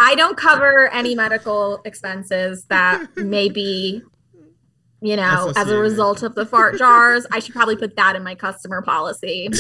[0.00, 4.02] I don't cover any medical expenses that may be,
[5.00, 7.26] you know, as a result of the fart jars.
[7.30, 9.48] I should probably put that in my customer policy.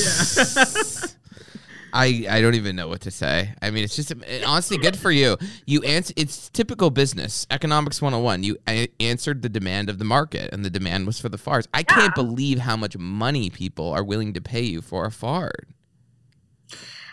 [1.92, 3.54] I, I don't even know what to say.
[3.62, 5.38] I mean, it's just it- honestly good for you.
[5.64, 6.12] You answer.
[6.16, 8.42] It's typical business economics 101.
[8.42, 11.66] You a- answered the demand of the market, and the demand was for the farts.
[11.72, 15.68] I can't believe how much money people are willing to pay you for a fart.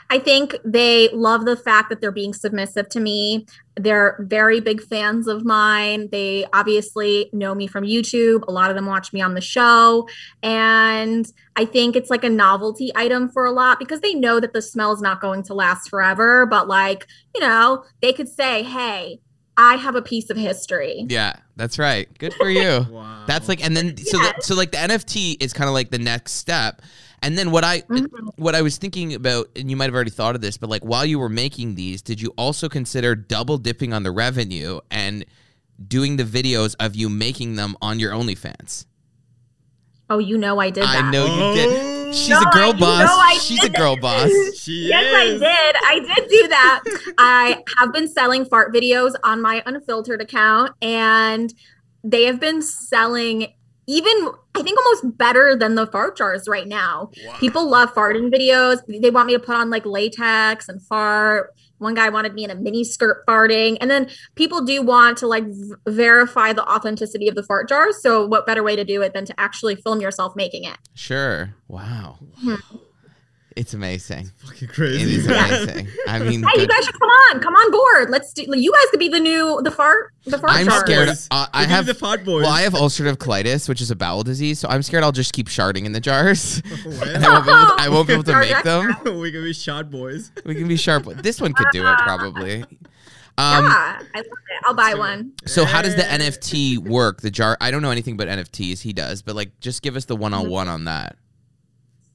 [0.09, 3.45] I think they love the fact that they're being submissive to me.
[3.75, 6.09] They're very big fans of mine.
[6.11, 8.43] They obviously know me from YouTube.
[8.47, 10.07] A lot of them watch me on the show.
[10.43, 14.53] And I think it's like a novelty item for a lot because they know that
[14.53, 16.45] the smell is not going to last forever.
[16.45, 19.19] But, like, you know, they could say, hey,
[19.57, 21.05] I have a piece of history.
[21.09, 22.07] Yeah, that's right.
[22.17, 22.85] Good for you.
[22.91, 23.23] Wow.
[23.25, 24.33] That's like, and then so Yeah.
[24.35, 26.81] the, so like the NFT is kind of like the next step.
[27.23, 28.07] And then what I Mhm.
[28.35, 30.83] what I was thinking about, and you might have already thought of this, but like
[30.83, 35.25] while you were making these, did you also consider double dipping on the revenue and
[35.87, 38.85] doing the videos of you making them on your OnlyFans?
[40.09, 41.03] Oh, you know I did that.
[41.05, 42.15] I know you did.
[42.15, 43.07] She's No, a girl I- boss.
[43.07, 44.29] know I She's a girl boss.
[44.59, 45.41] She Yes, I did.
[45.87, 46.83] I did do that.
[47.17, 51.53] I have been selling fart videos on my Unfiltrd account, and
[52.03, 53.47] they have been selling
[53.87, 57.11] even, I think, almost better than the fart jars right now.
[57.39, 58.79] People love farting videos.
[58.87, 61.53] They want me to put on like latex and fart.
[61.79, 63.77] One guy wanted me in a mini skirt farting.
[63.81, 68.01] And then people do want to like v- verify the authenticity of the fart jars.
[68.01, 70.77] So, what better way to do it than to actually film yourself making it?
[70.93, 71.53] Sure.
[71.67, 72.19] Wow.
[72.39, 72.55] Hmm.
[73.55, 74.31] It's amazing.
[74.45, 75.15] Fucking crazy.
[75.15, 75.87] is amazing.
[76.07, 77.39] I mean, Hey, you guys should come on.
[77.39, 78.09] Come on board.
[78.09, 78.43] Let's do.
[78.47, 80.79] You guys could be the new the fart the fart I'm jar.
[80.79, 81.09] scared.
[81.31, 82.43] Uh, I have the fart boys.
[82.43, 85.33] Well, I have ulcerative colitis, which is a bowel disease, so I'm scared I'll just
[85.33, 86.61] keep sharding in the jars.
[86.85, 89.19] Well, and I won't be able to, I won't be able to make them.
[89.19, 90.31] we can be shot boys.
[90.45, 91.05] We can be sharp.
[91.05, 92.63] This one could do it probably.
[93.37, 94.27] Um, yeah, I love it.
[94.65, 95.33] I'll buy one.
[95.45, 97.21] So how does the NFT work?
[97.21, 97.57] The jar.
[97.61, 98.81] I don't know anything but NFTs.
[98.81, 101.15] He does, but like, just give us the one-on-one on that.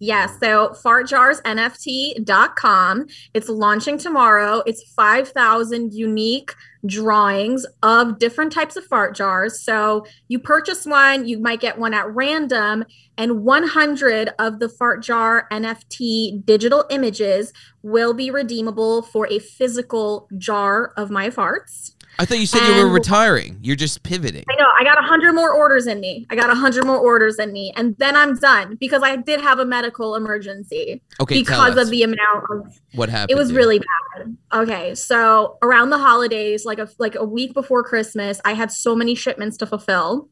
[0.00, 0.38] Yes.
[0.38, 3.06] so fartjarsnft.com.
[3.34, 4.62] It's launching tomorrow.
[4.64, 6.54] It's 5,000 unique
[6.86, 9.60] drawings of different types of fart jars.
[9.60, 12.84] So you purchase one, you might get one at random,
[13.16, 20.28] and 100 of the fart jar NFT digital images will be redeemable for a physical
[20.38, 21.94] jar of my farts.
[22.20, 23.58] I thought you said you were retiring.
[23.62, 24.44] You're just pivoting.
[24.48, 24.66] I know.
[24.78, 26.26] I got a hundred more orders in me.
[26.30, 29.40] I got a hundred more orders in me, and then I'm done because I did
[29.40, 32.80] have a medical emergency Okay, because us of the amount of.
[32.94, 33.30] what happened.
[33.30, 33.56] It was dude.
[33.56, 34.36] really bad.
[34.52, 38.96] Okay, so around the holidays, like a like a week before Christmas, I had so
[38.96, 40.28] many shipments to fulfill.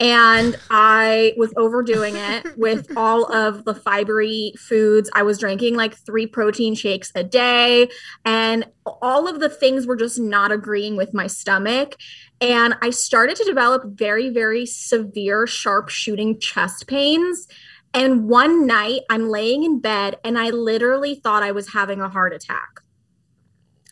[0.00, 5.10] And I was overdoing it with all of the fibery foods.
[5.14, 7.88] I was drinking like three protein shakes a day,
[8.24, 11.96] and all of the things were just not agreeing with my stomach.
[12.40, 17.46] And I started to develop very, very severe, sharp shooting chest pains.
[17.92, 22.08] And one night I'm laying in bed and I literally thought I was having a
[22.08, 22.80] heart attack.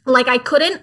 [0.06, 0.82] Like I couldn't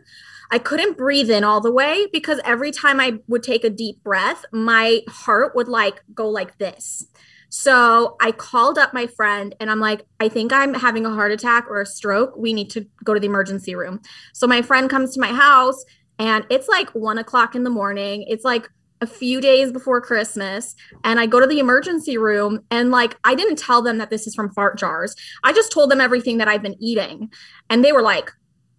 [0.55, 4.01] I couldn't breathe in all the way because every time I would take a deep
[4.05, 7.05] breath, my heart would like go like this.
[7.49, 11.33] So I called up my friend and I'm like, I think I'm having a heart
[11.33, 12.37] attack or a stroke.
[12.37, 13.99] We need to go to the emergency room.
[14.31, 15.83] So my friend comes to my house
[16.19, 18.23] and it's like one o'clock in the morning.
[18.29, 18.69] It's like
[19.01, 20.73] a few days before Christmas.
[21.03, 24.25] And I go to the emergency room and like, I didn't tell them that this
[24.25, 25.17] is from fart jars.
[25.43, 27.29] I just told them everything that I've been eating.
[27.69, 28.31] And they were like,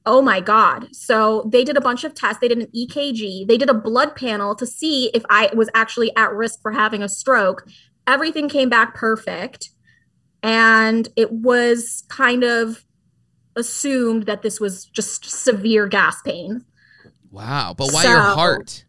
[0.08, 0.94] Oh my God.
[0.94, 2.40] So they did a bunch of tests.
[2.40, 3.46] They did an EKG.
[3.48, 7.02] They did a blood panel to see if I was actually at risk for having
[7.02, 7.66] a stroke.
[8.06, 9.70] Everything came back perfect.
[10.44, 12.84] And it was kind of
[13.56, 16.64] assumed that this was just severe gas pain.
[17.32, 18.84] Wow, but why So- your heart?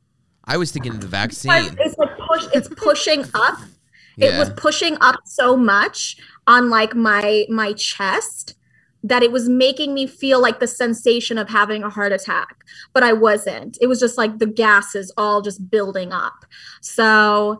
[0.45, 1.51] I was thinking of the vaccine.
[1.79, 2.45] It's like push.
[2.53, 3.57] It's pushing up.
[4.17, 6.15] It was pushing up so much
[6.47, 8.55] on like my my chest
[9.07, 13.03] that it was making me feel like the sensation of having a heart attack, but
[13.03, 13.77] I wasn't.
[13.79, 16.45] It was just like the gases all just building up.
[16.81, 17.59] So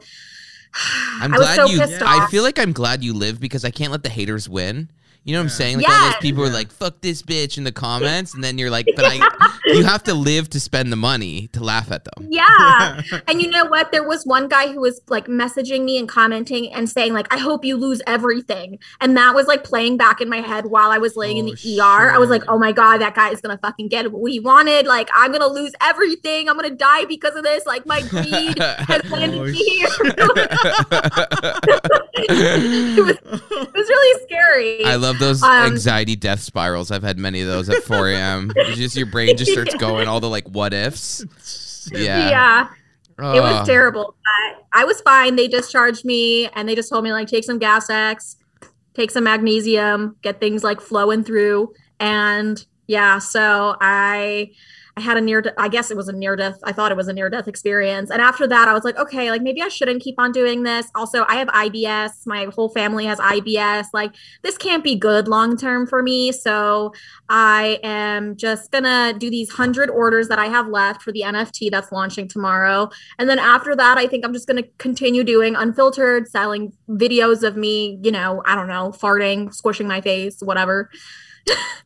[1.21, 1.81] I'm glad so you.
[1.81, 4.91] I feel like I'm glad you live because I can't let the haters win.
[5.27, 5.77] You know what I'm saying?
[5.77, 6.21] Like all those Yes.
[6.21, 9.19] people are like, "Fuck this bitch" in the comments, and then you're like, "But I."
[9.65, 12.27] You have to live to spend the money to laugh at them.
[12.29, 13.01] Yeah.
[13.27, 13.91] and you know what?
[13.91, 17.37] There was one guy who was like messaging me and commenting and saying, like, I
[17.37, 18.79] hope you lose everything.
[19.01, 21.53] And that was like playing back in my head while I was laying in Oh,
[21.55, 22.11] the ER.
[22.11, 24.87] I was like, oh my God, that guy is gonna fucking get what he wanted.
[24.87, 26.47] Like, I'm gonna lose everything.
[26.47, 27.65] I'm gonna die because of this.
[27.65, 29.87] Like my greed has landed Oh, me here.
[32.19, 34.85] it, was, it was really scary.
[34.85, 36.91] I love those Um, anxiety death spirals.
[36.91, 38.51] I've had many of those at 4 a.m.
[38.73, 41.89] Just your brain just starts going all the like what ifs.
[41.93, 42.29] Yeah.
[42.29, 42.67] yeah.
[43.19, 44.15] It was terrible.
[44.23, 45.35] But I was fine.
[45.35, 48.35] They discharged me and they just told me like take some gas X,
[48.93, 51.73] take some magnesium, get things like flowing through.
[51.99, 54.51] And yeah, so I
[54.97, 56.57] I had a near de- I guess it was a near death.
[56.63, 58.09] I thought it was a near death experience.
[58.09, 60.87] And after that I was like, okay, like maybe I shouldn't keep on doing this.
[60.95, 62.25] Also, I have IBS.
[62.25, 63.85] My whole family has IBS.
[63.93, 66.31] Like this can't be good long term for me.
[66.31, 66.93] So
[67.29, 71.69] I am just gonna do these hundred orders that I have left for the NFT
[71.69, 72.89] that's launching tomorrow.
[73.19, 77.55] And then after that, I think I'm just gonna continue doing Unfiltrd, selling videos of
[77.55, 80.89] me, you know, I don't know, farting, squishing my face, whatever.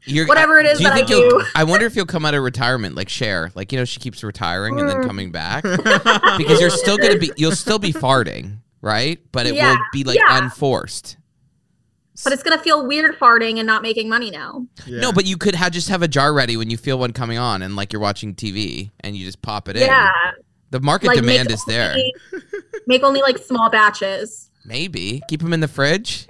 [0.06, 1.46] You're- Whatever it is you that I think you'll- do.
[1.56, 3.52] I wonder if you'll come out of retirement like Cher.
[3.56, 5.06] Like you know, she keeps retiring and then Mm.
[5.06, 5.64] coming back
[6.38, 7.32] because you're still gonna be.
[7.38, 9.20] You'll still be farting, right?
[9.32, 10.44] But it will be like yeah.
[10.44, 11.18] unforced.
[12.24, 14.68] But it's gonna feel weird farting and not making money now.
[14.88, 17.38] No, but you could have just have a jar ready when you feel one coming
[17.38, 19.84] on, and like you're watching TV, and you just pop it in.
[19.84, 20.12] Yeah.
[20.72, 21.92] The market Like demand make is there.
[21.92, 22.14] only-
[22.88, 24.50] make only like small batches.
[24.66, 26.28] Maybe keep them in the fridge.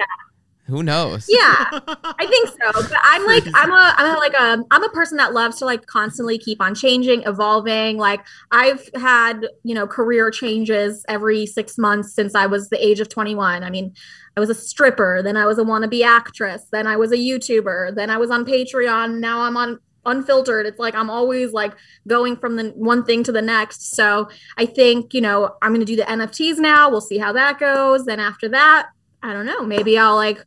[0.72, 1.26] Who knows?
[1.28, 2.72] Yeah, I think so.
[2.74, 5.66] But I'm like, I'm a, I'm a, like a, I'm a person that loves to
[5.66, 7.98] like constantly keep on changing, evolving.
[7.98, 13.02] Like I've had, you know, career changes every six months since I was the age
[13.02, 13.64] of 21.
[13.64, 13.94] I mean,
[14.38, 17.96] I was a stripper, then I was a wannabe actress, then I was a YouTuber,
[17.96, 19.20] then I was on Patreon.
[19.20, 20.66] Now I'm on Unfiltrd.
[20.66, 21.74] It's like I'm always like
[22.08, 23.94] going from the one thing to the next.
[23.94, 26.90] So I think, you know, I'm going to do the NFTs now.
[26.90, 28.06] We'll see how that goes.
[28.06, 28.90] Then after that,
[29.24, 29.66] I don't know.
[29.66, 30.44] Maybe I'll like,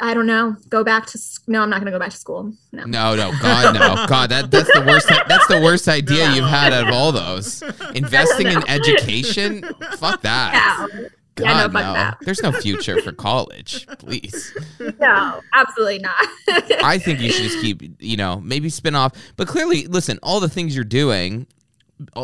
[0.00, 1.18] I don't know, go back to.
[1.46, 2.52] No, I'm not going to go back to school.
[2.72, 2.84] No.
[2.84, 4.30] No, no, God, no, God.
[4.30, 5.08] That that's the worst.
[5.28, 7.62] That's the worst idea you've had out of all those.
[7.94, 9.62] Investing in education,
[9.98, 10.52] fuck that.
[10.54, 11.08] Yeah.
[11.34, 11.92] God, Yeah, no, fuck no.
[11.94, 12.18] that.
[12.22, 13.86] There's no future for college.
[13.98, 14.52] Please.
[15.00, 16.14] No, absolutely not.
[16.84, 19.12] I think you should just keep, you know, maybe spin off.
[19.36, 21.46] But clearly, listen, all the things you're doing,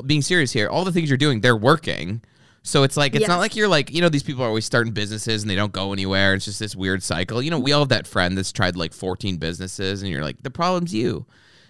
[0.04, 2.22] being serious here, all the things you're doing, they're working.
[2.68, 4.92] So it's like it's not like you're like you know these people are always starting
[4.92, 6.34] businesses and they don't go anywhere.
[6.34, 7.40] It's just this weird cycle.
[7.40, 10.42] You know, we all have that friend that's tried like 14 businesses and you're like
[10.42, 11.24] the problem's you.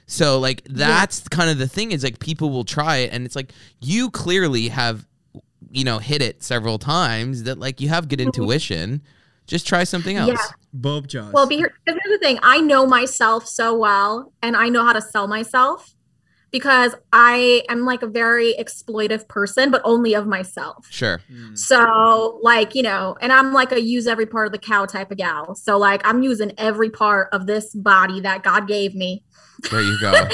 [0.06, 3.36] So like that's kind of the thing is like people will try it and it's
[3.36, 5.06] like you clearly have
[5.70, 8.26] you know hit it several times that like you have good mm-hmm.
[8.26, 9.00] intuition.
[9.46, 10.30] Just try something else.
[10.30, 10.56] Yeah.
[10.74, 11.32] Bob Jaws.
[11.32, 11.72] well, be here.
[11.84, 15.28] Because here's the thing: I know myself so well, and I know how to sell
[15.28, 15.94] myself
[16.50, 20.86] because I am like a very exploitive person, but only of myself.
[20.90, 21.20] Sure.
[21.30, 21.56] Mm.
[21.56, 25.10] So, like, you know, and I'm like a use every part of the cow type
[25.10, 25.54] of gal.
[25.54, 29.24] So, like, I'm using every part of this body that God gave me.
[29.70, 30.12] There you go.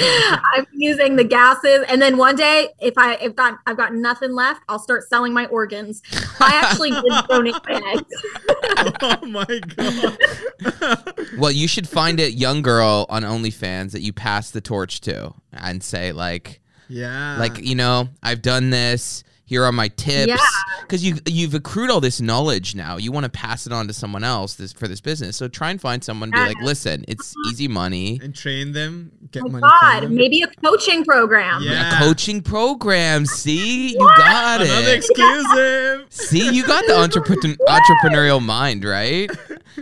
[0.53, 4.33] I'm using the gases, and then one day, if I if got I've got nothing
[4.33, 6.03] left, I'll start selling my organs.
[6.39, 8.97] I actually did donate my eggs.
[9.01, 11.13] oh my god.
[11.39, 15.33] Well, you should find a young girl on OnlyFans that you pass the torch to
[15.55, 17.37] and say like, yeah.
[17.37, 19.23] like you know, I've done this.
[19.47, 20.27] Here are my tips.
[20.27, 20.37] Yeah.
[20.81, 22.97] Because you you've accrued all this knowledge now.
[22.97, 25.37] You want to pass it on to someone else this, for this business.
[25.37, 26.31] So try and find someone.
[26.31, 27.51] Be like, listen, it's uh-huh.
[27.51, 28.19] easy money.
[28.23, 29.11] and train them.
[29.31, 29.61] Get Oh money.
[29.61, 30.15] God, them.
[30.15, 31.61] maybe a coaching program.
[31.61, 31.95] Yeah.
[31.95, 33.27] A coaching program.
[33.27, 34.97] See, you got Another it.
[34.97, 36.07] exclusive.
[36.09, 39.29] See, you got the entrepreneur, entrepreneurial mind, right?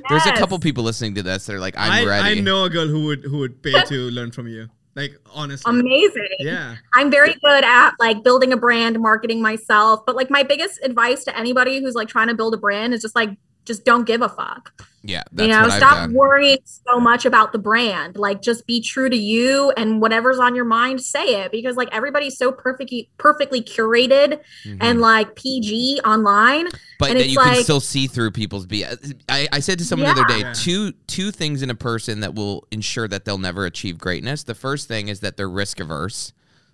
[0.09, 2.39] There's a couple people listening to this that are like, I'm I, ready.
[2.39, 4.69] I know a girl who would who would pay to learn from you.
[4.95, 5.69] Like honestly.
[5.69, 6.27] Amazing.
[6.39, 6.75] Yeah.
[6.95, 10.05] I'm very good at like building a brand, marketing myself.
[10.05, 13.01] But like my biggest advice to anybody who's like trying to build a brand is
[13.01, 13.31] just like
[13.65, 14.87] just don't give a fuck.
[15.05, 18.15] Yeah, that's you know, stop worrying so much about the brand.
[18.15, 21.89] Like just be true to you and whatever's on your mind, say it because like
[21.91, 24.77] everybody's so perfectly perfectly curated Mhm.
[24.79, 26.69] and like PG online.
[26.99, 29.13] but and you can still see through people's BS.
[29.27, 30.53] I, I said to someone the other day, Yeah.
[30.53, 34.43] two two things in a person that will ensure that they'll never achieve greatness.
[34.43, 36.31] The first thing is that they're risk averse.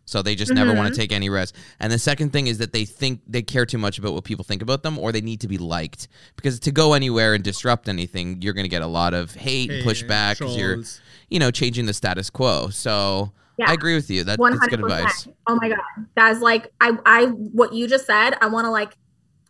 [0.10, 1.02] So they just never want to mm-hmm.
[1.02, 1.58] take any risks.
[1.80, 4.44] And the second thing is that they think they care too much about what people
[4.44, 6.08] think about them or they need to be liked.
[6.36, 9.70] Because to go anywhere and disrupt anything, you're going to get a lot of hate
[9.70, 10.84] and pushback because you're,
[11.30, 12.70] you know, changing the status quo.
[12.70, 13.70] So Yeah.
[13.70, 14.24] I agree with you.
[14.24, 15.28] That, that's good advice.
[15.46, 15.80] Oh my god,
[16.16, 18.36] that's like I I what you just said.
[18.42, 18.96] I want to like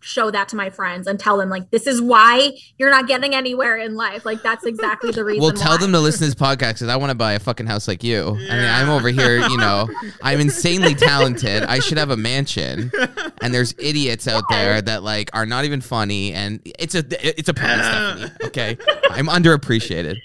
[0.01, 3.35] show that to my friends and tell them like this is why you're not getting
[3.35, 4.25] anywhere in life.
[4.25, 5.41] Like that's exactly the reason.
[5.41, 5.77] Well, tell why.
[5.77, 8.03] them to listen to this podcast because I want to buy a fucking house like
[8.03, 8.27] you.
[8.27, 9.89] I mean, I'm over here, you know,
[10.21, 11.63] I'm insanely talented.
[11.63, 12.91] I should have a mansion,
[13.41, 17.49] and there's idiots out there that like are not even funny, and it's a it's
[17.49, 18.47] a problem, Stephanie.
[18.47, 18.77] Okay,
[19.11, 20.17] I'm underappreciated,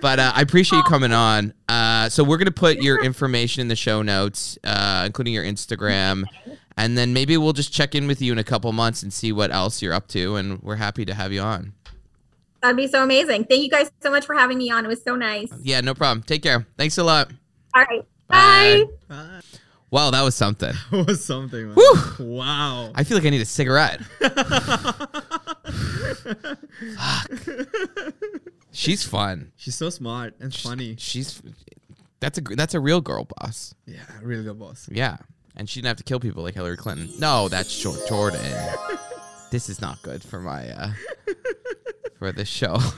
[0.00, 1.52] but uh, I appreciate you coming on.
[1.68, 6.24] Uh, so we're gonna put your information in the show notes, uh, including your Instagram.
[6.76, 9.32] And then maybe we'll just check in with you in a couple months and see
[9.32, 10.36] what else you're up to.
[10.36, 11.74] And we're happy to have you on.
[12.62, 13.44] That'd be so amazing.
[13.44, 14.84] Thank you guys so much for having me on.
[14.84, 15.52] It was so nice.
[15.62, 16.22] Yeah, no problem.
[16.22, 16.66] Take care.
[16.78, 17.30] Thanks a lot.
[17.74, 18.02] All right.
[18.28, 18.84] Bye.
[19.08, 19.16] Bye.
[19.16, 19.40] Ah,
[19.90, 20.72] Wow, that was something.
[20.92, 21.66] that was something.
[21.66, 21.74] Man.
[21.74, 22.26] Whew.
[22.36, 22.92] Wow.
[22.94, 24.00] I feel like I need a cigarette.
[28.72, 29.52] She's fun.
[29.56, 30.96] She's so smart and funny.
[30.98, 31.42] She's
[32.20, 33.74] that's a that's a real girl boss.
[33.86, 34.88] Yeah, real good boss.
[34.90, 35.16] Yeah,
[35.56, 37.10] and she didn't have to kill people like Hillary Clinton.
[37.18, 38.40] No, that's Jor- Jordan.
[39.50, 40.92] this is not good for my uh
[42.18, 42.78] for the show.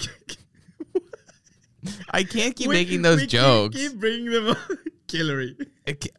[2.11, 3.77] I can't keep We- making those we keep- jokes.
[3.77, 4.59] Keep, bringing them up.
[5.13, 5.57] Hillary.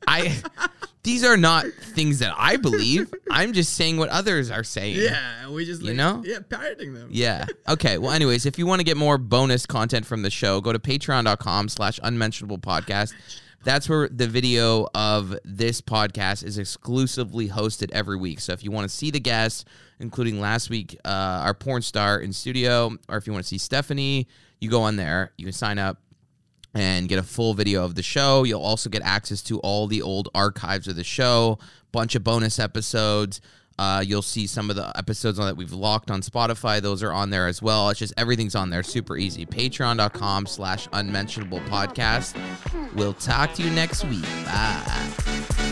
[0.07, 0.41] I
[1.03, 3.13] these are not things that I believe.
[3.29, 4.97] I'm just saying what others are saying.
[4.97, 6.21] Yeah, we just You know?
[6.25, 7.09] yeah, parroting them.
[7.11, 7.45] Yeah.
[7.67, 7.97] Okay.
[7.97, 10.79] Well, anyways, if you want to get more bonus content from the show, go to
[10.79, 13.13] patreon.com slash unmentionable podcast.
[13.65, 18.41] That's where the video of this podcast is exclusively hosted every week.
[18.41, 19.63] So if you want to see the guests,
[19.99, 21.07] including last week, uh,
[21.43, 24.27] our porn star in studio, or if you want to see Stephanie,
[24.59, 25.31] you go on there.
[25.37, 25.97] You can sign up
[26.73, 28.43] and get a full video of the show.
[28.43, 31.59] You'll also get access to all the old archives of the show,
[31.91, 33.41] bunch of bonus episodes.
[33.79, 36.79] Uh, you'll see some of the episodes that we've locked on Spotify.
[36.79, 37.89] Those are on there as well.
[37.89, 38.83] It's just everything's on there.
[38.83, 39.45] Super easy.
[39.45, 42.35] Patreon.com slash unmentionable podcast.
[42.93, 44.23] We'll talk to you next week.
[44.45, 45.62] Bye.